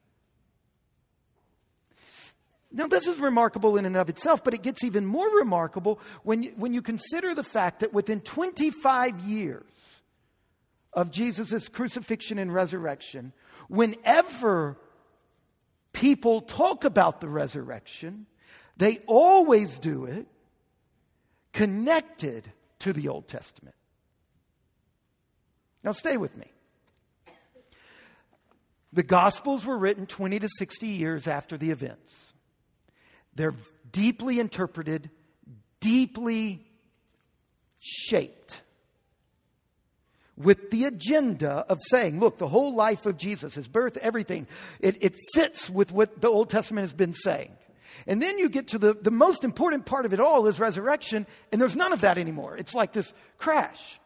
Now, 2.71 2.87
this 2.87 3.07
is 3.07 3.19
remarkable 3.19 3.77
in 3.77 3.85
and 3.85 3.97
of 3.97 4.09
itself, 4.09 4.43
but 4.43 4.53
it 4.53 4.61
gets 4.61 4.83
even 4.83 5.05
more 5.05 5.37
remarkable 5.37 5.99
when 6.23 6.43
you, 6.43 6.53
when 6.55 6.73
you 6.73 6.83
consider 6.83 7.33
the 7.33 7.43
fact 7.43 7.79
that 7.79 7.93
within 7.93 8.21
25 8.21 9.19
years 9.21 9.98
of 10.93 11.11
Jesus' 11.11 11.69
crucifixion 11.69 12.37
and 12.39 12.53
resurrection, 12.53 13.33
whenever 13.67 14.77
people 15.93 16.41
talk 16.41 16.83
about 16.83 17.21
the 17.21 17.29
resurrection, 17.29 18.25
they 18.77 18.99
always 19.05 19.79
do 19.79 20.05
it 20.05 20.27
connected 21.53 22.51
to 22.79 22.93
the 22.93 23.07
Old 23.09 23.27
Testament. 23.27 23.75
Now, 25.83 25.91
stay 25.91 26.17
with 26.17 26.35
me. 26.35 26.51
The 28.91 29.03
Gospels 29.03 29.65
were 29.65 29.77
written 29.77 30.07
20 30.07 30.39
to 30.39 30.49
60 30.49 30.87
years 30.87 31.27
after 31.27 31.57
the 31.57 31.71
events. 31.71 32.33
They're 33.35 33.55
deeply 33.91 34.39
interpreted, 34.39 35.09
deeply 35.79 36.65
shaped 37.79 38.61
with 40.39 40.71
the 40.71 40.85
agenda 40.85 41.65
of 41.69 41.77
saying, 41.81 42.19
look, 42.19 42.37
the 42.37 42.47
whole 42.47 42.73
life 42.73 43.05
of 43.05 43.17
Jesus, 43.17 43.55
his 43.55 43.67
birth, 43.67 43.97
everything, 43.97 44.47
it, 44.79 44.97
it 45.01 45.15
fits 45.35 45.69
with 45.69 45.91
what 45.91 46.21
the 46.21 46.29
Old 46.29 46.49
Testament 46.49 46.83
has 46.83 46.93
been 46.93 47.13
saying. 47.13 47.51
And 48.07 48.21
then 48.21 48.39
you 48.39 48.49
get 48.49 48.69
to 48.69 48.77
the, 48.77 48.93
the 48.93 49.11
most 49.11 49.43
important 49.43 49.85
part 49.85 50.05
of 50.05 50.13
it 50.13 50.19
all 50.19 50.47
is 50.47 50.59
resurrection, 50.59 51.27
and 51.51 51.59
there's 51.59 51.75
none 51.75 51.91
of 51.91 52.01
that 52.01 52.17
anymore. 52.17 52.55
It's 52.55 52.73
like 52.73 52.93
this 52.93 53.13
crash. 53.37 53.99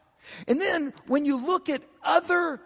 And 0.48 0.60
then 0.60 0.92
when 1.06 1.24
you 1.24 1.46
look 1.46 1.68
at 1.68 1.82
other 2.02 2.60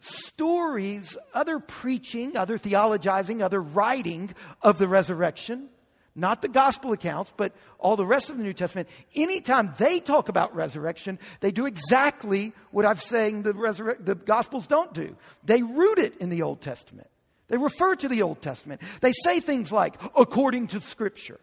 stories, 0.00 1.16
other 1.34 1.58
preaching, 1.58 2.36
other 2.36 2.58
theologizing, 2.58 3.42
other 3.42 3.60
writing 3.60 4.34
of 4.62 4.78
the 4.78 4.88
resurrection, 4.88 5.68
not 6.16 6.42
the 6.42 6.48
gospel 6.48 6.92
accounts, 6.92 7.32
but 7.36 7.52
all 7.78 7.94
the 7.94 8.06
rest 8.06 8.30
of 8.30 8.38
the 8.38 8.42
New 8.42 8.54
Testament, 8.54 8.88
anytime 9.14 9.74
they 9.78 10.00
talk 10.00 10.28
about 10.28 10.54
resurrection, 10.56 11.18
they 11.40 11.52
do 11.52 11.66
exactly 11.66 12.52
what 12.70 12.86
I'm 12.86 12.96
saying 12.96 13.42
the, 13.42 13.52
resurre- 13.52 14.02
the 14.04 14.14
gospels 14.14 14.66
don't 14.66 14.92
do. 14.94 15.14
They 15.44 15.62
root 15.62 15.98
it 15.98 16.16
in 16.16 16.30
the 16.30 16.42
Old 16.42 16.62
Testament. 16.62 17.08
They 17.48 17.58
refer 17.58 17.94
to 17.96 18.08
the 18.08 18.22
Old 18.22 18.42
Testament. 18.42 18.80
They 19.02 19.12
say 19.12 19.40
things 19.40 19.70
like, 19.70 19.94
according 20.16 20.68
to 20.68 20.80
Scripture. 20.80 21.38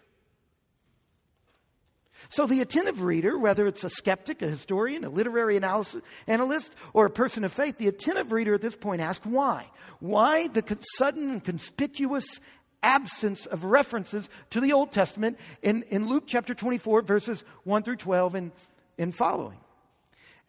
So 2.30 2.46
the 2.46 2.62
attentive 2.62 3.02
reader, 3.02 3.38
whether 3.38 3.68
it's 3.68 3.84
a 3.84 3.90
skeptic, 3.90 4.42
a 4.42 4.48
historian, 4.48 5.04
a 5.04 5.10
literary 5.10 5.58
analysis, 5.58 6.02
analyst, 6.26 6.76
or 6.94 7.06
a 7.06 7.10
person 7.10 7.44
of 7.44 7.54
faith, 7.54 7.78
the 7.78 7.88
attentive 7.88 8.32
reader 8.32 8.54
at 8.54 8.62
this 8.62 8.76
point 8.76 9.02
asks 9.02 9.26
why? 9.26 9.70
Why 10.00 10.48
the 10.48 10.64
sudden 10.98 11.30
and 11.30 11.44
conspicuous 11.44 12.40
absence 12.84 13.46
of 13.46 13.63
references 13.63 14.30
to 14.52 14.60
the 14.60 14.74
Old 14.74 14.91
Testament 14.91 15.39
in, 15.62 15.84
in 15.84 16.08
Luke 16.08 16.26
chapter 16.28 16.54
24, 16.54 17.02
verses 17.02 17.43
1 17.63 17.84
through 17.84 17.96
12 17.96 18.36
and, 18.36 18.52
and 18.98 19.15
following? 19.15 19.58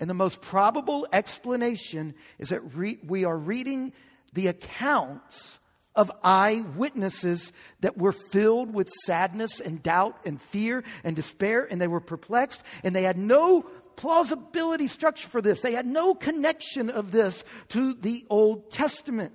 And 0.00 0.10
the 0.10 0.14
most 0.14 0.42
probable 0.42 1.06
explanation 1.12 2.14
is 2.38 2.48
that 2.50 2.60
re- 2.74 2.98
we 3.06 3.24
are 3.24 3.36
reading 3.36 3.92
the 4.32 4.48
accounts 4.48 5.58
of 5.94 6.10
eyewitnesses 6.22 7.52
that 7.80 7.96
were 7.96 8.12
filled 8.12 8.74
with 8.74 8.90
sadness 9.04 9.60
and 9.60 9.82
doubt 9.82 10.18
and 10.26 10.40
fear 10.40 10.82
and 11.04 11.14
despair, 11.14 11.66
and 11.70 11.80
they 11.80 11.86
were 11.86 12.00
perplexed, 12.00 12.62
and 12.82 12.94
they 12.94 13.04
had 13.04 13.16
no 13.16 13.62
plausibility 13.96 14.88
structure 14.88 15.28
for 15.28 15.40
this. 15.40 15.60
They 15.60 15.72
had 15.72 15.86
no 15.86 16.14
connection 16.14 16.90
of 16.90 17.12
this 17.12 17.44
to 17.68 17.94
the 17.94 18.26
Old 18.28 18.72
Testament. 18.72 19.32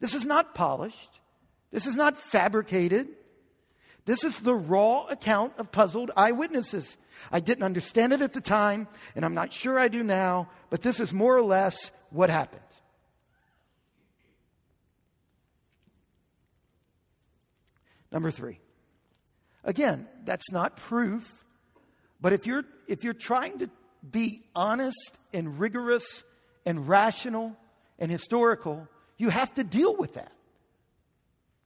This 0.00 0.14
is 0.14 0.24
not 0.24 0.54
polished, 0.54 1.20
this 1.70 1.86
is 1.86 1.96
not 1.96 2.16
fabricated. 2.16 3.08
This 4.04 4.24
is 4.24 4.38
the 4.40 4.54
raw 4.54 5.04
account 5.06 5.52
of 5.58 5.70
puzzled 5.70 6.10
eyewitnesses. 6.16 6.96
I 7.30 7.40
didn't 7.40 7.64
understand 7.64 8.14
it 8.14 8.22
at 8.22 8.32
the 8.32 8.40
time, 8.40 8.88
and 9.14 9.24
I'm 9.24 9.34
not 9.34 9.52
sure 9.52 9.78
I 9.78 9.88
do 9.88 10.02
now, 10.02 10.48
but 10.70 10.80
this 10.80 10.98
is 10.98 11.12
more 11.12 11.36
or 11.36 11.42
less 11.42 11.92
what 12.10 12.30
happened. 12.30 12.62
Number 18.10 18.30
three. 18.30 18.60
Again, 19.64 20.08
that's 20.24 20.50
not 20.52 20.78
proof, 20.78 21.44
but 22.20 22.32
if 22.32 22.46
you're, 22.46 22.64
if 22.86 23.04
you're 23.04 23.12
trying 23.12 23.58
to 23.58 23.70
be 24.10 24.42
honest 24.54 25.18
and 25.34 25.58
rigorous 25.60 26.24
and 26.64 26.88
rational 26.88 27.54
and 27.98 28.10
historical, 28.10 28.88
you 29.18 29.28
have 29.28 29.52
to 29.54 29.64
deal 29.64 29.94
with 29.96 30.14
that. 30.14 30.32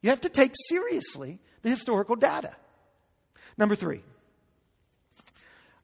You 0.02 0.10
have 0.10 0.20
to 0.22 0.28
take 0.28 0.52
seriously 0.68 1.40
the 1.62 1.70
historical 1.70 2.16
data. 2.16 2.54
Number 3.56 3.74
three. 3.74 4.02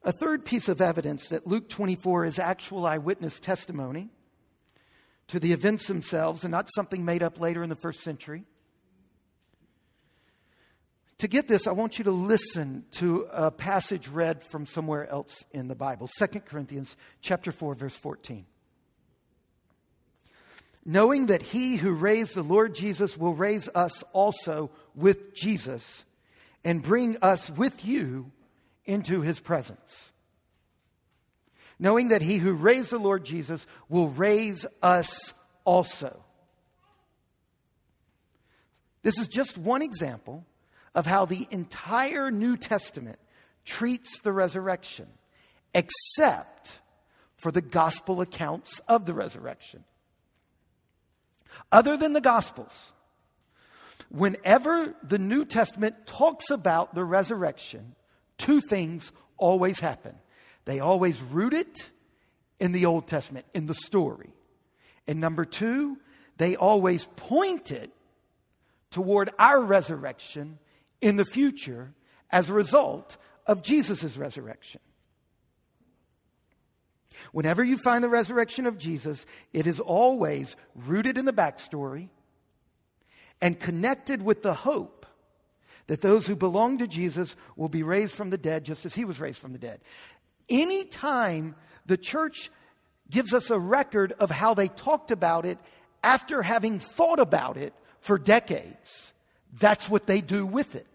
A 0.03 0.11
third 0.11 0.45
piece 0.45 0.69
of 0.69 0.79
evidence 0.79 1.29
that 1.29 1.47
Luke 1.47 1.67
24 1.69 2.25
is 2.25 2.39
actual 2.39 2.85
eyewitness 2.85 3.39
testimony 3.39 4.09
to 5.27 5.39
the 5.39 5.51
events 5.51 5.87
themselves 5.87 6.43
and 6.43 6.51
not 6.51 6.69
something 6.73 7.03
made 7.03 7.23
up 7.23 7.39
later 7.39 7.63
in 7.63 7.69
the 7.69 7.75
first 7.75 8.01
century 8.01 8.45
to 11.19 11.27
get 11.27 11.49
this, 11.49 11.67
I 11.67 11.71
want 11.73 11.97
you 11.97 12.05
to 12.05 12.11
listen 12.11 12.85
to 12.91 13.27
a 13.31 13.51
passage 13.51 14.07
read 14.07 14.41
from 14.43 14.65
somewhere 14.65 15.07
else 15.09 15.43
in 15.51 15.67
the 15.67 15.75
Bible, 15.75 16.09
2 16.17 16.27
Corinthians 16.39 16.95
chapter 17.21 17.51
4 17.51 17.75
verse 17.75 17.95
14. 17.95 18.45
Knowing 20.89 21.27
that 21.27 21.43
he 21.43 21.75
who 21.75 21.91
raised 21.91 22.33
the 22.33 22.41
Lord 22.41 22.73
Jesus 22.73 23.15
will 23.15 23.35
raise 23.35 23.69
us 23.75 24.03
also 24.11 24.71
with 24.95 25.35
Jesus 25.35 26.03
and 26.65 26.81
bring 26.81 27.15
us 27.21 27.47
with 27.47 27.85
you 27.85 28.31
into 28.85 29.21
his 29.21 29.39
presence. 29.39 30.11
Knowing 31.77 32.07
that 32.07 32.23
he 32.23 32.37
who 32.37 32.53
raised 32.53 32.89
the 32.89 32.97
Lord 32.97 33.23
Jesus 33.23 33.67
will 33.87 34.09
raise 34.09 34.65
us 34.81 35.35
also. 35.63 36.23
This 39.03 39.19
is 39.19 39.27
just 39.27 39.59
one 39.59 39.83
example 39.83 40.43
of 40.95 41.05
how 41.05 41.25
the 41.25 41.47
entire 41.51 42.31
New 42.31 42.57
Testament 42.57 43.19
treats 43.63 44.21
the 44.21 44.31
resurrection, 44.31 45.05
except 45.75 46.79
for 47.37 47.51
the 47.51 47.61
gospel 47.61 48.21
accounts 48.21 48.79
of 48.87 49.05
the 49.05 49.13
resurrection. 49.13 49.83
Other 51.71 51.97
than 51.97 52.13
the 52.13 52.21
gospels, 52.21 52.93
whenever 54.09 54.95
the 55.03 55.19
New 55.19 55.45
Testament 55.45 56.05
talks 56.05 56.49
about 56.49 56.95
the 56.95 57.03
resurrection, 57.03 57.95
two 58.37 58.61
things 58.61 59.11
always 59.37 59.79
happen. 59.79 60.15
They 60.65 60.79
always 60.79 61.21
root 61.21 61.53
it 61.53 61.89
in 62.59 62.71
the 62.71 62.85
Old 62.85 63.07
Testament, 63.07 63.45
in 63.53 63.65
the 63.65 63.73
story. 63.73 64.33
And 65.07 65.19
number 65.19 65.45
two, 65.45 65.97
they 66.37 66.55
always 66.55 67.05
point 67.15 67.71
it 67.71 67.91
toward 68.91 69.29
our 69.39 69.59
resurrection 69.59 70.59
in 71.01 71.15
the 71.15 71.25
future 71.25 71.93
as 72.31 72.49
a 72.49 72.53
result 72.53 73.17
of 73.45 73.63
Jesus' 73.63 74.17
resurrection. 74.17 74.81
Whenever 77.31 77.63
you 77.63 77.77
find 77.77 78.03
the 78.03 78.09
resurrection 78.09 78.65
of 78.65 78.77
Jesus, 78.77 79.25
it 79.53 79.67
is 79.67 79.79
always 79.79 80.55
rooted 80.75 81.17
in 81.17 81.25
the 81.25 81.33
backstory 81.33 82.09
and 83.41 83.59
connected 83.59 84.21
with 84.21 84.41
the 84.41 84.53
hope 84.53 85.05
that 85.87 86.01
those 86.01 86.27
who 86.27 86.35
belong 86.35 86.77
to 86.77 86.87
Jesus 86.87 87.35
will 87.55 87.69
be 87.69 87.83
raised 87.83 88.13
from 88.13 88.29
the 88.29 88.37
dead 88.37 88.63
just 88.63 88.85
as 88.85 88.93
he 88.93 89.05
was 89.05 89.19
raised 89.19 89.39
from 89.39 89.53
the 89.53 89.59
dead. 89.59 89.79
Anytime 90.47 91.55
the 91.85 91.97
church 91.97 92.51
gives 93.09 93.33
us 93.33 93.49
a 93.49 93.59
record 93.59 94.13
of 94.19 94.29
how 94.29 94.53
they 94.53 94.67
talked 94.67 95.11
about 95.11 95.45
it 95.45 95.57
after 96.03 96.41
having 96.41 96.79
thought 96.79 97.19
about 97.19 97.57
it 97.57 97.73
for 97.99 98.19
decades, 98.19 99.13
that's 99.59 99.89
what 99.89 100.05
they 100.05 100.21
do 100.21 100.45
with 100.45 100.75
it. 100.75 100.85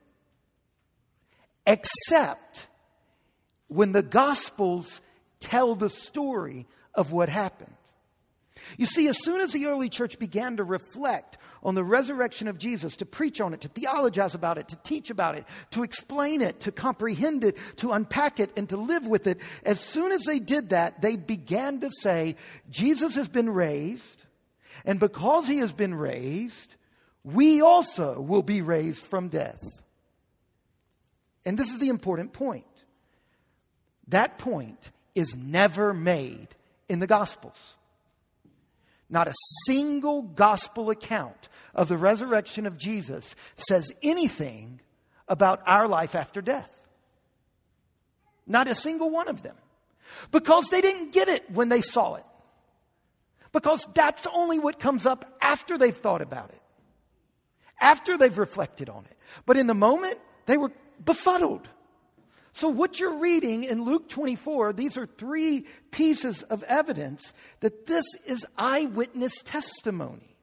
Except 1.67 2.69
when 3.69 3.93
the 3.93 4.03
Gospels 4.03 5.01
tell 5.45 5.75
the 5.75 5.91
story 5.91 6.67
of 6.95 7.13
what 7.13 7.29
happened. 7.29 7.75
You 8.79 8.87
see, 8.87 9.09
as 9.09 9.23
soon 9.23 9.41
as 9.43 9.53
the 9.53 9.67
early 9.67 9.91
church 9.91 10.19
began 10.19 10.57
to 10.57 10.65
reflect 10.65 11.37
on 11.63 11.75
the 11.75 11.85
resurrection 11.85 12.49
of 12.49 12.57
Jesus, 12.57 12.97
to 12.97 13.07
preach 13.07 13.41
on 13.41 13.53
it, 13.53 13.61
to 13.61 13.69
theologize 13.69 14.35
about 14.35 14.57
it, 14.57 14.69
to 14.69 14.77
teach 14.77 15.11
about 15.11 15.35
it, 15.35 15.45
to 15.73 15.83
explain 15.83 16.41
it, 16.41 16.61
to 16.61 16.73
comprehend 16.73 17.45
it, 17.45 17.59
to 17.77 17.93
unpack 17.93 18.41
it, 18.41 18.57
and 18.57 18.69
to 18.71 18.77
live 18.77 19.07
with 19.07 19.27
it, 19.27 19.41
as 19.65 19.81
soon 19.81 20.13
as 20.13 20.23
they 20.23 20.39
did 20.39 20.71
that, 20.71 21.03
they 21.03 21.17
began 21.17 21.81
to 21.81 21.91
say, 21.91 22.37
Jesus 22.71 23.17
has 23.17 23.29
been 23.29 23.51
raised, 23.51 24.25
and 24.85 24.99
because 24.99 25.47
he 25.47 25.59
has 25.59 25.73
been 25.73 25.95
raised, 25.95 26.75
we 27.23 27.61
also 27.61 28.21
will 28.21 28.43
be 28.43 28.63
raised 28.63 29.05
from 29.05 29.29
death. 29.29 29.83
And 31.45 31.59
this 31.59 31.71
is 31.71 31.81
the 31.81 31.89
important 31.89 32.33
point. 32.33 32.65
That 34.09 34.39
point 34.39 34.91
is 35.15 35.37
never 35.37 35.95
made 35.95 36.49
in 36.89 36.99
the 36.99 37.07
Gospels. 37.07 37.77
Not 39.11 39.29
a 39.29 39.35
single 39.67 40.23
gospel 40.23 40.91
account 40.91 41.49
of 41.75 41.89
the 41.89 41.97
resurrection 41.97 42.67
of 42.67 42.79
Jesus 42.79 43.37
says 43.55 43.93
anything 44.03 44.81
about 45.29 45.63
our 45.67 45.87
life 45.87 46.15
after 46.15 46.41
death. 46.41 46.71
Not 48.47 48.67
a 48.67 48.75
single 48.75 49.11
one 49.11 49.29
of 49.29 49.43
them. 49.43 49.57
Because 50.31 50.69
they 50.69 50.81
didn't 50.81 51.13
get 51.13 51.29
it 51.29 51.51
when 51.51 51.69
they 51.69 51.81
saw 51.81 52.15
it. 52.15 52.25
Because 53.53 53.87
that's 53.95 54.27
only 54.35 54.59
what 54.59 54.79
comes 54.79 55.07
up 55.07 55.39
after 55.41 55.79
they've 55.79 55.97
thought 55.97 56.21
about 56.21 56.51
it, 56.51 56.61
after 57.81 58.19
they've 58.19 58.37
reflected 58.37 58.89
on 58.89 59.05
it. 59.05 59.17
But 59.47 59.57
in 59.57 59.67
the 59.67 59.75
moment, 59.75 60.19
they 60.47 60.57
were 60.57 60.73
befuddled. 61.05 61.69
So, 62.55 62.69
what 62.69 63.01
you're 63.01 63.19
reading 63.19 63.65
in 63.65 63.85
Luke 63.85 64.09
24, 64.09 64.75
these 64.75 64.97
are 64.97 65.07
three 65.07 65.67
pieces 65.91 66.45
of 66.45 66.63
evidence 66.63 67.35
that 67.59 67.87
this 67.87 68.05
is 68.27 68.47
eyewitness 68.57 69.43
testimony. 69.43 70.37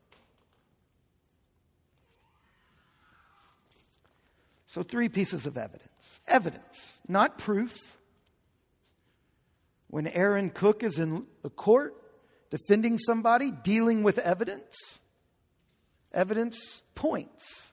So, 4.66 4.84
three 4.84 5.08
pieces 5.08 5.46
of 5.46 5.58
evidence. 5.58 6.20
Evidence, 6.28 7.00
not 7.08 7.38
proof. 7.38 7.78
When 9.88 10.06
Aaron 10.06 10.50
Cook 10.50 10.84
is 10.84 11.00
in 11.00 11.26
a 11.46 11.50
court 11.50 11.96
defending 12.50 12.98
somebody, 12.98 13.52
dealing 13.52 14.04
with 14.04 14.20
evidence, 14.20 15.00
evidence 16.14 16.84
points. 16.94 17.72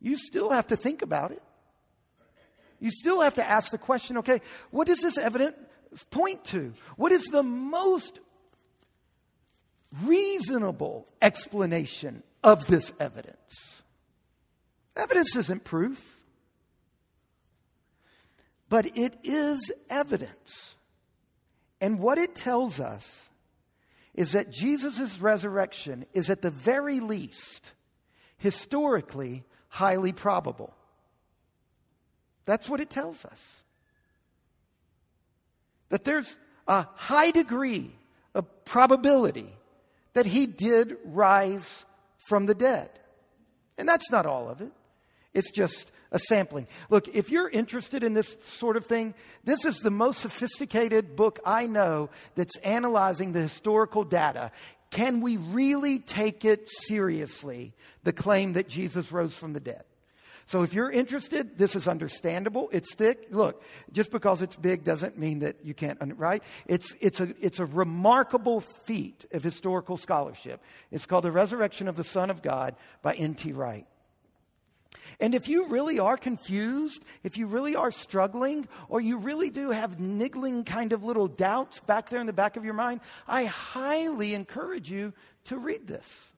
You 0.00 0.16
still 0.16 0.50
have 0.50 0.66
to 0.66 0.76
think 0.76 1.02
about 1.02 1.30
it. 1.30 1.42
You 2.84 2.90
still 2.90 3.22
have 3.22 3.36
to 3.36 3.50
ask 3.50 3.72
the 3.72 3.78
question 3.78 4.18
okay, 4.18 4.42
what 4.70 4.86
does 4.86 5.00
this 5.00 5.16
evidence 5.16 5.56
point 6.10 6.44
to? 6.46 6.74
What 6.96 7.12
is 7.12 7.24
the 7.24 7.42
most 7.42 8.20
reasonable 10.02 11.08
explanation 11.22 12.22
of 12.42 12.66
this 12.66 12.92
evidence? 13.00 13.82
Evidence 14.98 15.34
isn't 15.34 15.64
proof, 15.64 16.20
but 18.68 18.84
it 18.98 19.16
is 19.22 19.72
evidence. 19.88 20.76
And 21.80 21.98
what 21.98 22.18
it 22.18 22.34
tells 22.34 22.80
us 22.80 23.30
is 24.12 24.32
that 24.32 24.52
Jesus' 24.52 25.22
resurrection 25.22 26.04
is 26.12 26.28
at 26.28 26.42
the 26.42 26.50
very 26.50 27.00
least 27.00 27.72
historically 28.36 29.44
highly 29.68 30.12
probable. 30.12 30.74
That's 32.46 32.68
what 32.68 32.80
it 32.80 32.90
tells 32.90 33.24
us. 33.24 33.62
That 35.88 36.04
there's 36.04 36.36
a 36.66 36.86
high 36.94 37.30
degree 37.30 37.90
of 38.34 38.64
probability 38.64 39.52
that 40.14 40.26
he 40.26 40.46
did 40.46 40.96
rise 41.04 41.84
from 42.28 42.46
the 42.46 42.54
dead. 42.54 42.90
And 43.76 43.88
that's 43.88 44.10
not 44.10 44.26
all 44.26 44.48
of 44.48 44.60
it, 44.60 44.72
it's 45.32 45.50
just 45.50 45.90
a 46.12 46.18
sampling. 46.18 46.68
Look, 46.90 47.08
if 47.08 47.28
you're 47.28 47.48
interested 47.48 48.04
in 48.04 48.14
this 48.14 48.36
sort 48.44 48.76
of 48.76 48.86
thing, 48.86 49.14
this 49.42 49.64
is 49.64 49.78
the 49.78 49.90
most 49.90 50.20
sophisticated 50.20 51.16
book 51.16 51.40
I 51.44 51.66
know 51.66 52.08
that's 52.36 52.56
analyzing 52.58 53.32
the 53.32 53.42
historical 53.42 54.04
data. 54.04 54.52
Can 54.90 55.20
we 55.20 55.36
really 55.38 55.98
take 55.98 56.44
it 56.44 56.68
seriously, 56.68 57.72
the 58.04 58.12
claim 58.12 58.52
that 58.52 58.68
Jesus 58.68 59.10
rose 59.10 59.36
from 59.36 59.54
the 59.54 59.60
dead? 59.60 59.82
So 60.46 60.62
if 60.62 60.74
you're 60.74 60.90
interested, 60.90 61.56
this 61.56 61.74
is 61.74 61.88
understandable. 61.88 62.68
It's 62.72 62.94
thick. 62.94 63.28
Look, 63.30 63.62
just 63.92 64.10
because 64.10 64.42
it's 64.42 64.56
big 64.56 64.84
doesn't 64.84 65.18
mean 65.18 65.38
that 65.40 65.64
you 65.64 65.74
can't, 65.74 65.98
right? 66.16 66.42
It's, 66.66 66.94
it's, 67.00 67.20
a, 67.20 67.34
it's 67.40 67.60
a 67.60 67.66
remarkable 67.66 68.60
feat 68.60 69.24
of 69.32 69.42
historical 69.42 69.96
scholarship. 69.96 70.62
It's 70.90 71.06
called 71.06 71.24
The 71.24 71.32
Resurrection 71.32 71.88
of 71.88 71.96
the 71.96 72.04
Son 72.04 72.30
of 72.30 72.42
God 72.42 72.76
by 73.02 73.14
N.T. 73.14 73.52
Wright. 73.52 73.86
And 75.20 75.34
if 75.34 75.48
you 75.48 75.68
really 75.68 75.98
are 75.98 76.16
confused, 76.16 77.04
if 77.22 77.36
you 77.36 77.46
really 77.46 77.76
are 77.76 77.90
struggling, 77.90 78.66
or 78.88 79.00
you 79.00 79.18
really 79.18 79.50
do 79.50 79.70
have 79.70 80.00
niggling 80.00 80.64
kind 80.64 80.92
of 80.92 81.04
little 81.04 81.28
doubts 81.28 81.80
back 81.80 82.08
there 82.10 82.20
in 82.20 82.26
the 82.26 82.32
back 82.32 82.56
of 82.56 82.64
your 82.64 82.74
mind, 82.74 83.00
I 83.26 83.44
highly 83.44 84.34
encourage 84.34 84.90
you 84.90 85.12
to 85.44 85.58
read 85.58 85.86
this. 85.86 86.33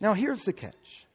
Now, 0.00 0.14
here's 0.14 0.44
the 0.44 0.52
catch 0.52 1.06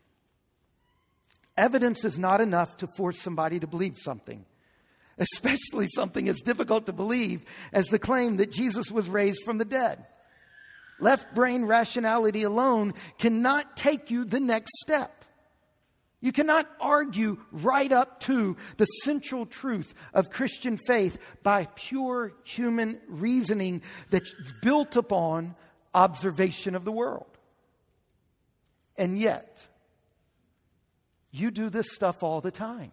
evidence 1.58 2.04
is 2.04 2.20
not 2.20 2.42
enough 2.42 2.78
to 2.78 2.88
force 2.98 3.20
somebody 3.20 3.60
to 3.60 3.68
believe 3.68 3.96
something, 3.98 4.46
especially 5.18 5.88
something 5.88 6.28
as 6.30 6.42
difficult 6.42 6.86
to 6.86 6.94
believe 6.94 7.44
as 7.74 7.88
the 7.88 8.00
claim 8.00 8.38
that 8.38 8.52
Jesus 8.52 8.92
was 8.92 9.10
raised 9.10 9.40
from 9.46 9.58
the 9.58 9.66
dead. 9.66 10.06
Left 11.00 11.34
brain 11.36 11.66
rationality 11.66 12.44
alone 12.44 12.94
cannot 13.18 13.76
take 13.76 14.12
you 14.12 14.24
the 14.24 14.40
next 14.40 14.72
step. 14.80 15.26
You 16.22 16.32
cannot 16.32 16.68
argue 16.80 17.38
right 17.52 17.92
up 17.92 18.20
to 18.22 18.56
the 18.78 18.86
central 18.86 19.46
truth 19.46 19.94
of 20.14 20.30
Christian 20.30 20.78
faith 20.78 21.20
by 21.44 21.68
pure 21.76 22.32
human 22.44 23.00
reasoning 23.08 23.84
that's 24.10 24.34
built 24.62 24.96
upon 24.96 25.56
observation 25.94 26.74
of 26.74 26.86
the 26.86 26.92
world. 26.92 27.35
And 28.98 29.18
yet, 29.18 29.68
you 31.32 31.52
do 31.52 31.70
this 31.70 31.88
stuff 31.92 32.24
all 32.24 32.42
the 32.42 32.52
time. 32.52 32.92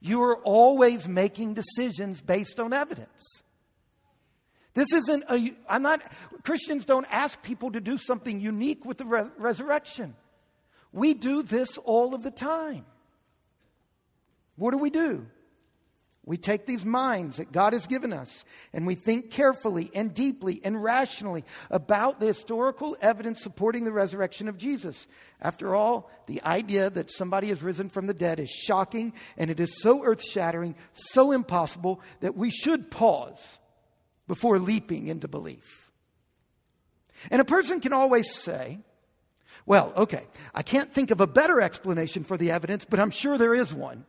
You 0.00 0.22
are 0.22 0.36
always 0.38 1.08
making 1.08 1.54
decisions 1.54 2.20
based 2.20 2.58
on 2.58 2.72
evidence. 2.72 3.42
This 4.74 4.92
isn't 4.92 5.24
a, 5.28 5.54
I'm 5.68 5.82
not, 5.82 6.02
Christians 6.42 6.84
don't 6.84 7.06
ask 7.10 7.40
people 7.42 7.70
to 7.72 7.80
do 7.80 7.98
something 7.98 8.40
unique 8.40 8.84
with 8.84 8.98
the 8.98 9.04
re- 9.04 9.30
resurrection. 9.36 10.14
We 10.92 11.14
do 11.14 11.42
this 11.42 11.78
all 11.78 12.14
of 12.14 12.22
the 12.22 12.30
time. 12.30 12.84
What 14.56 14.72
do 14.72 14.78
we 14.78 14.90
do? 14.90 15.26
We 16.24 16.36
take 16.36 16.66
these 16.66 16.84
minds 16.84 17.38
that 17.38 17.50
God 17.50 17.72
has 17.72 17.88
given 17.88 18.12
us 18.12 18.44
and 18.72 18.86
we 18.86 18.94
think 18.94 19.30
carefully 19.30 19.90
and 19.92 20.14
deeply 20.14 20.60
and 20.62 20.82
rationally 20.82 21.44
about 21.68 22.20
the 22.20 22.26
historical 22.26 22.96
evidence 23.00 23.42
supporting 23.42 23.84
the 23.84 23.92
resurrection 23.92 24.46
of 24.46 24.56
Jesus. 24.56 25.08
After 25.40 25.74
all, 25.74 26.08
the 26.28 26.40
idea 26.42 26.90
that 26.90 27.10
somebody 27.10 27.48
has 27.48 27.60
risen 27.60 27.88
from 27.88 28.06
the 28.06 28.14
dead 28.14 28.38
is 28.38 28.50
shocking 28.50 29.14
and 29.36 29.50
it 29.50 29.58
is 29.58 29.82
so 29.82 30.04
earth 30.04 30.22
shattering, 30.22 30.76
so 30.92 31.32
impossible 31.32 32.00
that 32.20 32.36
we 32.36 32.50
should 32.50 32.88
pause 32.88 33.58
before 34.28 34.60
leaping 34.60 35.08
into 35.08 35.26
belief. 35.26 35.90
And 37.32 37.40
a 37.40 37.44
person 37.44 37.80
can 37.80 37.92
always 37.92 38.32
say, 38.32 38.78
well, 39.66 39.92
okay, 39.96 40.22
I 40.54 40.62
can't 40.62 40.92
think 40.92 41.10
of 41.10 41.20
a 41.20 41.26
better 41.26 41.60
explanation 41.60 42.22
for 42.22 42.36
the 42.36 42.52
evidence, 42.52 42.84
but 42.84 43.00
I'm 43.00 43.10
sure 43.10 43.38
there 43.38 43.54
is 43.54 43.74
one 43.74 44.04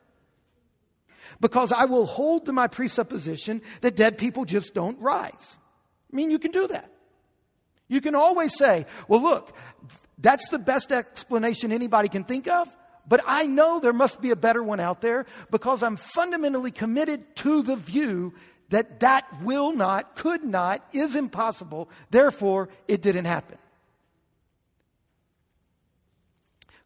because 1.40 1.72
I 1.72 1.86
will 1.86 2.06
hold 2.06 2.46
to 2.46 2.54
my 2.54 2.68
presupposition 2.68 3.62
that 3.82 3.96
dead 3.96 4.18
people 4.18 4.46
just 4.46 4.74
don't 4.74 5.00
rise. 5.00 5.58
I 6.12 6.16
mean, 6.16 6.32
you 6.32 6.40
can 6.40 6.52
do 6.52 6.68
that. 6.68 6.92
You 7.88 8.02
can 8.02 8.16
always 8.16 8.58
say, 8.58 8.86
well, 9.08 9.22
look, 9.22 9.56
that's 10.18 10.50
the 10.50 10.60
best 10.60 10.92
explanation 10.92 11.72
anybody 11.72 12.08
can 12.08 12.24
think 12.24 12.48
of, 12.48 12.68
but 13.08 13.22
I 13.26 13.46
know 13.46 13.80
there 13.80 13.94
must 13.94 14.22
be 14.22 14.32
a 14.32 14.36
better 14.36 14.64
one 14.64 14.80
out 14.80 15.02
there 15.02 15.26
because 15.52 15.84
I'm 15.84 15.98
fundamentally 15.98 16.72
committed 16.72 17.36
to 17.38 17.62
the 17.62 17.76
view 17.76 18.34
that 18.70 19.02
that 19.02 19.26
will 19.44 19.74
not, 19.74 20.16
could 20.16 20.44
not, 20.44 20.84
is 20.94 21.16
impossible, 21.16 21.90
therefore 22.10 22.70
it 22.88 23.02
didn't 23.02 23.26
happen. 23.26 23.58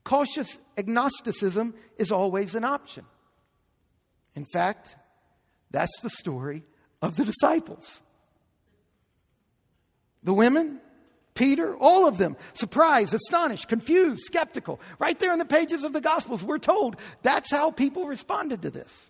Cautious 0.04 0.58
agnosticism 0.78 1.74
is 1.98 2.12
always 2.12 2.56
an 2.56 2.64
option. 2.64 3.06
In 4.38 4.46
fact, 4.46 4.96
that's 5.72 6.00
the 6.02 6.12
story 6.12 6.64
of 7.02 7.16
the 7.18 7.26
disciples. 7.26 8.04
The 10.22 10.34
women, 10.34 10.80
Peter, 11.34 11.76
all 11.76 12.08
of 12.08 12.20
them, 12.20 12.38
surprised, 12.54 13.16
astonished, 13.16 13.68
confused, 13.68 14.22
skeptical. 14.26 14.80
Right 15.00 15.18
there 15.18 15.34
in 15.34 15.40
the 15.40 15.46
pages 15.46 15.84
of 15.84 15.92
the 15.92 16.02
Gospels, 16.02 16.44
we're 16.44 16.60
told 16.60 16.98
that's 17.24 17.50
how 17.50 17.72
people 17.72 18.06
responded 18.06 18.62
to 18.62 18.70
this. 18.70 19.10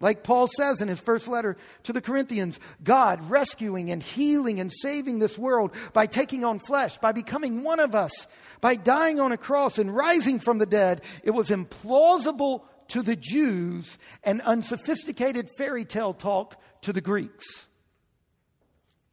Like 0.00 0.22
Paul 0.22 0.46
says 0.46 0.82
in 0.82 0.88
his 0.88 1.00
first 1.00 1.26
letter 1.26 1.56
to 1.84 1.94
the 1.94 2.02
Corinthians, 2.02 2.60
God 2.82 3.30
rescuing 3.30 3.90
and 3.90 4.02
healing 4.02 4.60
and 4.60 4.70
saving 4.70 5.18
this 5.18 5.38
world 5.38 5.74
by 5.94 6.04
taking 6.04 6.44
on 6.44 6.58
flesh, 6.58 6.98
by 6.98 7.12
becoming 7.12 7.62
one 7.62 7.80
of 7.80 7.94
us, 7.94 8.26
by 8.60 8.74
dying 8.74 9.18
on 9.18 9.32
a 9.32 9.38
cross 9.38 9.78
and 9.78 9.96
rising 9.96 10.40
from 10.40 10.58
the 10.58 10.66
dead. 10.66 11.00
It 11.22 11.30
was 11.30 11.48
implausible 11.48 12.64
to 12.88 13.02
the 13.02 13.16
Jews 13.16 13.98
and 14.22 14.40
unsophisticated 14.42 15.48
fairy 15.56 15.84
tale 15.84 16.14
talk 16.14 16.60
to 16.82 16.92
the 16.92 17.00
Greeks. 17.00 17.68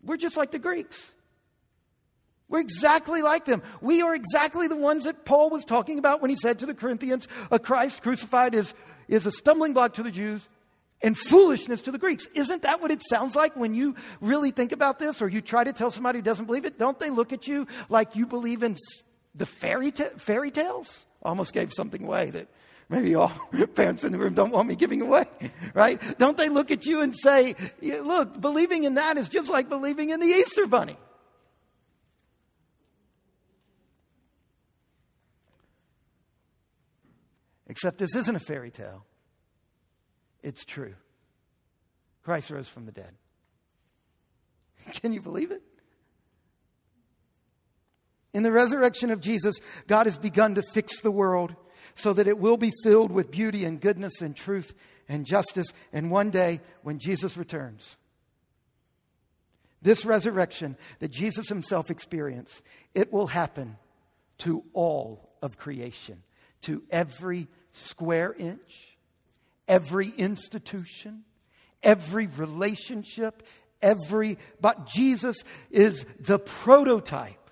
We're 0.03 0.17
just 0.17 0.37
like 0.37 0.51
the 0.51 0.59
Greeks. 0.59 1.11
We're 2.49 2.59
exactly 2.59 3.21
like 3.21 3.45
them. 3.45 3.63
We 3.79 4.01
are 4.01 4.13
exactly 4.13 4.67
the 4.67 4.75
ones 4.75 5.05
that 5.05 5.23
Paul 5.23 5.49
was 5.49 5.63
talking 5.63 5.99
about 5.99 6.21
when 6.21 6.29
he 6.29 6.35
said 6.35 6.59
to 6.59 6.65
the 6.65 6.73
Corinthians, 6.73 7.27
a 7.49 7.59
Christ 7.59 8.03
crucified 8.03 8.55
is, 8.55 8.73
is 9.07 9.25
a 9.25 9.31
stumbling 9.31 9.73
block 9.73 9.93
to 9.93 10.03
the 10.03 10.11
Jews 10.11 10.49
and 11.01 11.17
foolishness 11.17 11.81
to 11.83 11.91
the 11.91 11.97
Greeks. 11.97 12.27
Isn't 12.35 12.63
that 12.63 12.81
what 12.81 12.91
it 12.91 13.01
sounds 13.07 13.37
like 13.37 13.55
when 13.55 13.73
you 13.73 13.95
really 14.19 14.51
think 14.51 14.73
about 14.73 14.99
this 14.99 15.21
or 15.21 15.29
you 15.29 15.39
try 15.39 15.63
to 15.63 15.71
tell 15.71 15.91
somebody 15.91 16.19
who 16.19 16.23
doesn't 16.23 16.45
believe 16.45 16.65
it? 16.65 16.77
Don't 16.77 16.99
they 16.99 17.09
look 17.09 17.31
at 17.31 17.47
you 17.47 17.67
like 17.87 18.17
you 18.17 18.25
believe 18.25 18.63
in 18.63 18.75
the 19.33 19.45
fairy, 19.45 19.91
ta- 19.91 20.09
fairy 20.17 20.51
tales? 20.51 21.05
Almost 21.23 21.53
gave 21.53 21.71
something 21.71 22.03
away 22.03 22.31
that 22.31 22.47
Maybe 22.91 23.15
all 23.15 23.31
parents 23.75 24.03
in 24.03 24.11
the 24.11 24.19
room 24.19 24.33
don't 24.33 24.51
want 24.51 24.67
me 24.67 24.75
giving 24.75 25.01
away, 25.01 25.23
right? 25.73 25.99
Don't 26.19 26.37
they 26.37 26.49
look 26.49 26.71
at 26.71 26.85
you 26.85 27.01
and 27.01 27.15
say, 27.15 27.55
look, 27.81 28.39
believing 28.39 28.83
in 28.83 28.95
that 28.95 29.17
is 29.17 29.29
just 29.29 29.49
like 29.49 29.69
believing 29.69 30.09
in 30.09 30.19
the 30.19 30.27
Easter 30.27 30.67
bunny? 30.67 30.97
Except 37.67 37.97
this 37.97 38.13
isn't 38.13 38.35
a 38.35 38.39
fairy 38.39 38.69
tale, 38.69 39.05
it's 40.43 40.65
true. 40.65 40.95
Christ 42.23 42.51
rose 42.51 42.67
from 42.67 42.85
the 42.85 42.91
dead. 42.91 43.13
Can 44.95 45.13
you 45.13 45.21
believe 45.21 45.51
it? 45.51 45.61
In 48.33 48.43
the 48.43 48.51
resurrection 48.51 49.11
of 49.11 49.21
Jesus, 49.21 49.55
God 49.87 50.07
has 50.07 50.17
begun 50.17 50.55
to 50.55 50.61
fix 50.73 50.99
the 50.99 51.11
world 51.11 51.55
so 51.95 52.13
that 52.13 52.27
it 52.27 52.39
will 52.39 52.57
be 52.57 52.71
filled 52.83 53.11
with 53.11 53.31
beauty 53.31 53.65
and 53.65 53.81
goodness 53.81 54.21
and 54.21 54.35
truth 54.35 54.73
and 55.07 55.25
justice. 55.25 55.67
And 55.91 56.11
one 56.11 56.29
day, 56.29 56.61
when 56.83 56.99
Jesus 56.99 57.37
returns, 57.37 57.97
this 59.81 60.05
resurrection 60.05 60.77
that 60.99 61.11
Jesus 61.11 61.49
himself 61.49 61.89
experienced, 61.89 62.63
it 62.93 63.11
will 63.11 63.27
happen 63.27 63.77
to 64.39 64.63
all 64.73 65.29
of 65.41 65.57
creation, 65.57 66.21
to 66.61 66.83
every 66.91 67.47
square 67.71 68.33
inch, 68.37 68.97
every 69.67 70.09
institution, 70.09 71.23
every 71.81 72.27
relationship, 72.27 73.43
every. 73.81 74.37
But 74.59 74.87
Jesus 74.87 75.37
is 75.71 76.05
the 76.19 76.39
prototype 76.39 77.49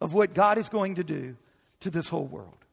of 0.00 0.14
what 0.14 0.34
God 0.34 0.58
is 0.58 0.68
going 0.68 0.96
to 0.96 1.04
do 1.04 1.36
to 1.80 1.90
this 1.90 2.08
whole 2.08 2.26
world. 2.26 2.63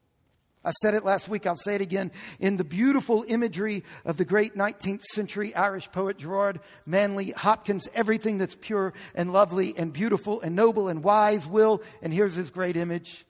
I 0.63 0.71
said 0.71 0.93
it 0.93 1.03
last 1.03 1.27
week, 1.27 1.47
I'll 1.47 1.55
say 1.55 1.73
it 1.75 1.81
again. 1.81 2.11
In 2.39 2.57
the 2.57 2.63
beautiful 2.63 3.25
imagery 3.27 3.83
of 4.05 4.17
the 4.17 4.25
great 4.25 4.55
19th 4.55 5.01
century 5.01 5.55
Irish 5.55 5.91
poet 5.91 6.17
Gerard 6.17 6.59
Manley 6.85 7.31
Hopkins, 7.31 7.87
everything 7.95 8.37
that's 8.37 8.55
pure 8.59 8.93
and 9.15 9.33
lovely 9.33 9.73
and 9.75 9.91
beautiful 9.91 10.39
and 10.41 10.55
noble 10.55 10.87
and 10.87 11.03
wise 11.03 11.47
will, 11.47 11.81
and 12.03 12.13
here's 12.13 12.35
his 12.35 12.51
great 12.51 12.77
image, 12.77 13.25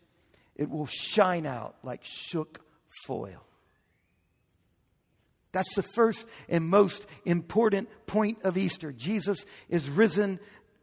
it 0.57 0.69
will 0.69 0.87
shine 0.87 1.45
out 1.45 1.75
like 1.83 2.03
shook 2.03 2.59
foil. 3.05 3.45
That's 5.53 5.73
the 5.75 5.83
first 5.83 6.27
and 6.49 6.67
most 6.67 7.05
important 7.25 7.89
point 8.07 8.39
of 8.43 8.57
Easter. 8.57 8.91
Jesus 8.91 9.45
is 9.69 9.89
risen, 9.89 10.39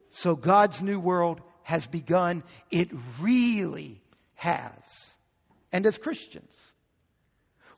so 0.09 0.35
God's 0.35 0.83
new 0.83 0.99
world 0.99 1.43
has 1.63 1.87
begun. 1.87 2.43
It 2.71 2.89
really 3.21 4.03
has 4.35 5.08
and 5.73 5.87
as 5.87 5.99
Christians. 5.99 6.75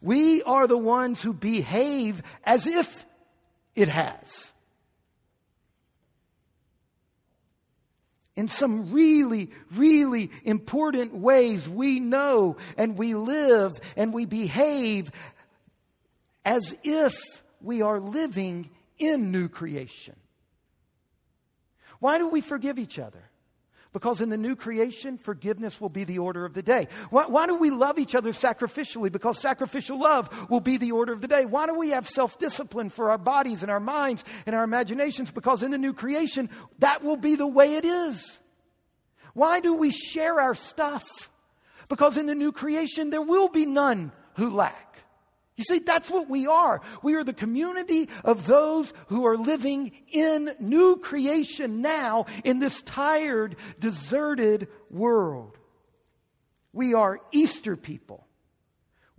We 0.01 0.43
are 0.43 0.67
the 0.67 0.79
ones 0.79 1.21
who 1.21 1.33
behave 1.33 2.23
as 2.45 2.67
if 2.67 3.05
it 3.75 3.89
has. 3.89 4.53
In 8.37 8.49
some 8.49 8.93
really, 8.93 9.51
really 9.75 10.31
important 10.45 11.15
ways, 11.15 11.69
we 11.69 12.01
know 12.01 12.57
and 12.79 12.97
we 12.97 13.15
live 13.15 13.79
and 13.97 14.15
we 14.15 14.25
behave 14.25 15.11
as 16.45 16.77
if 16.83 17.43
we 17.61 17.83
are 17.83 18.01
living 18.01 18.71
in 18.99 19.31
new 19.31 19.49
creation. 19.49 20.17
Why 21.99 22.17
do 22.17 22.29
we 22.29 22.41
forgive 22.41 22.79
each 22.79 22.99
other? 22.99 23.30
Because 23.93 24.21
in 24.21 24.29
the 24.29 24.37
new 24.37 24.55
creation, 24.55 25.19
forgiveness 25.19 25.81
will 25.81 25.89
be 25.89 26.05
the 26.05 26.21
order 26.21 26.45
of 26.45 26.55
the 26.55 26.63
day. 26.63 26.87
Why, 27.11 27.27
why, 27.27 27.47
do 27.47 27.57
we 27.57 27.71
love 27.71 27.99
each 27.99 28.15
other 28.15 28.31
sacrificially? 28.31 29.11
Because 29.11 29.41
sacrificial 29.41 29.99
love 29.99 30.49
will 30.49 30.61
be 30.61 30.77
the 30.77 30.93
order 30.93 31.13
of 31.13 31.21
the 31.21 31.27
day. 31.27 31.45
Why 31.45 31.67
do 31.67 31.75
we 31.75 31.91
have 31.91 32.07
self 32.07 32.39
discipline 32.39 32.91
for 32.91 33.11
our 33.11 33.19
bodies 33.19 33.63
and 33.63 33.71
our 33.71 33.81
minds 33.81 34.25
and 34.47 34.55
our 34.55 34.63
imaginations? 34.63 35.33
Because 35.33 35.65
in 35.65 35.73
the 35.73 35.79
new 35.79 35.93
creation, 35.93 36.51
that 36.79 37.03
will 37.03 37.17
be 37.17 37.35
the 37.35 37.49
way 37.49 37.75
it 37.75 37.85
is. 37.85 38.39
Why 39.35 39.61
do 39.61 39.75
we 39.75 39.91
share 39.91 40.41
our 40.41 40.55
stuff? 40.55 41.31
Because 41.89 42.17
in 42.17 42.27
the 42.27 42.35
new 42.35 42.53
creation, 42.53 43.11
there 43.11 43.23
will 43.23 43.49
be 43.49 43.67
none 43.67 44.13
who 44.35 44.51
lack. 44.51 44.90
You 45.61 45.65
see, 45.65 45.81
that's 45.81 46.09
what 46.09 46.31
we 46.31 46.47
are. 46.47 46.81
We 47.03 47.17
are 47.17 47.23
the 47.23 47.35
community 47.35 48.09
of 48.25 48.47
those 48.47 48.95
who 49.09 49.27
are 49.27 49.37
living 49.37 49.93
in 50.11 50.55
new 50.59 50.97
creation 50.97 51.83
now 51.83 52.25
in 52.45 52.61
this 52.61 52.81
tired, 52.81 53.57
deserted 53.79 54.69
world. 54.89 55.59
We 56.73 56.95
are 56.95 57.21
Easter 57.31 57.77
people. 57.77 58.27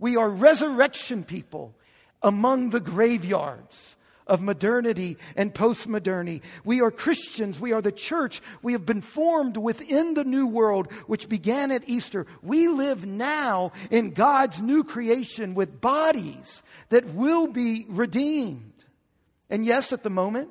We 0.00 0.16
are 0.16 0.28
resurrection 0.28 1.22
people 1.22 1.76
among 2.24 2.70
the 2.70 2.80
graveyards 2.80 3.94
of 4.26 4.40
modernity 4.40 5.16
and 5.36 5.52
postmodernity. 5.52 6.42
We 6.64 6.80
are 6.80 6.90
Christians. 6.90 7.58
We 7.58 7.72
are 7.72 7.82
the 7.82 7.92
church. 7.92 8.40
We 8.62 8.72
have 8.72 8.86
been 8.86 9.00
formed 9.00 9.56
within 9.56 10.14
the 10.14 10.24
new 10.24 10.46
world, 10.46 10.92
which 11.06 11.28
began 11.28 11.70
at 11.70 11.88
Easter. 11.88 12.26
We 12.42 12.68
live 12.68 13.04
now 13.04 13.72
in 13.90 14.10
God's 14.10 14.62
new 14.62 14.84
creation 14.84 15.54
with 15.54 15.80
bodies 15.80 16.62
that 16.90 17.14
will 17.14 17.46
be 17.46 17.84
redeemed. 17.88 18.84
And 19.50 19.66
yes, 19.66 19.92
at 19.92 20.02
the 20.02 20.10
moment, 20.10 20.50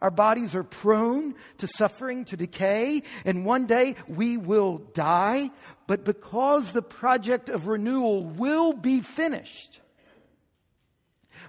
Our 0.00 0.10
bodies 0.10 0.54
are 0.54 0.62
prone 0.62 1.34
to 1.58 1.66
suffering, 1.66 2.26
to 2.26 2.36
decay, 2.36 3.02
and 3.24 3.46
one 3.46 3.66
day 3.66 3.94
we 4.06 4.36
will 4.36 4.78
die. 4.92 5.50
But 5.86 6.04
because 6.04 6.72
the 6.72 6.82
project 6.82 7.48
of 7.48 7.66
renewal 7.66 8.24
will 8.24 8.74
be 8.74 9.00
finished, 9.00 9.80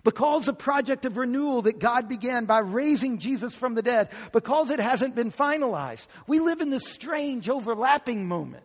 because 0.07 0.45
the 0.45 0.53
project 0.53 1.03
of 1.03 1.17
renewal 1.17 1.63
that 1.63 1.79
God 1.79 2.07
began 2.07 2.45
by 2.45 2.59
raising 2.59 3.17
Jesus 3.17 3.53
from 3.53 3.75
the 3.75 3.81
dead, 3.81 4.07
because 4.31 4.71
it 4.71 4.79
hasn't 4.79 5.15
been 5.15 5.33
finalized, 5.33 6.07
we 6.27 6.39
live 6.39 6.61
in 6.61 6.69
this 6.69 6.87
strange 6.87 7.49
overlapping 7.49 8.25
moment 8.25 8.63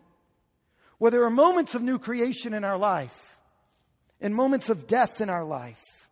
where 0.99 1.11
there 1.11 1.25
are 1.25 1.29
moments 1.29 1.75
of 1.75 1.81
new 1.81 1.99
creation 1.99 2.53
in 2.53 2.63
our 2.63 2.77
life 2.77 3.37
and 4.21 4.33
moments 4.33 4.69
of 4.69 4.87
death 4.87 5.19
in 5.19 5.29
our 5.29 5.43
life. 5.43 6.07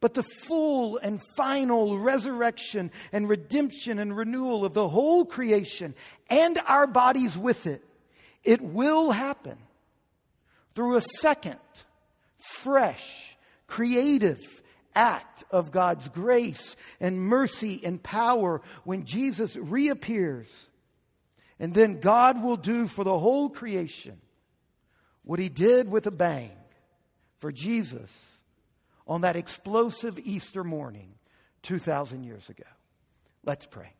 But 0.00 0.12
the 0.12 0.22
full 0.22 0.98
and 0.98 1.18
final 1.34 1.98
resurrection 1.98 2.90
and 3.10 3.26
redemption 3.26 3.98
and 3.98 4.14
renewal 4.14 4.66
of 4.66 4.74
the 4.74 4.86
whole 4.86 5.24
creation 5.24 5.94
and 6.28 6.58
our 6.68 6.86
bodies 6.86 7.38
with 7.38 7.66
it, 7.66 7.82
it 8.44 8.60
will 8.60 9.12
happen 9.12 9.56
through 10.74 10.96
a 10.96 11.02
second, 11.20 11.58
fresh, 12.36 13.24
creative 13.68 14.57
act 14.98 15.44
of 15.52 15.70
God's 15.70 16.08
grace 16.08 16.76
and 17.00 17.20
mercy 17.20 17.80
and 17.84 18.02
power 18.02 18.60
when 18.82 19.04
Jesus 19.04 19.56
reappears. 19.56 20.66
And 21.60 21.72
then 21.72 22.00
God 22.00 22.42
will 22.42 22.56
do 22.56 22.88
for 22.88 23.04
the 23.04 23.18
whole 23.18 23.48
creation 23.48 24.20
what 25.22 25.38
he 25.38 25.48
did 25.48 25.88
with 25.88 26.06
a 26.06 26.10
bang 26.10 26.50
for 27.38 27.52
Jesus 27.52 28.40
on 29.06 29.20
that 29.20 29.36
explosive 29.36 30.18
Easter 30.18 30.64
morning 30.64 31.14
2,000 31.62 32.24
years 32.24 32.48
ago. 32.48 32.64
Let's 33.44 33.66
pray. 33.66 33.92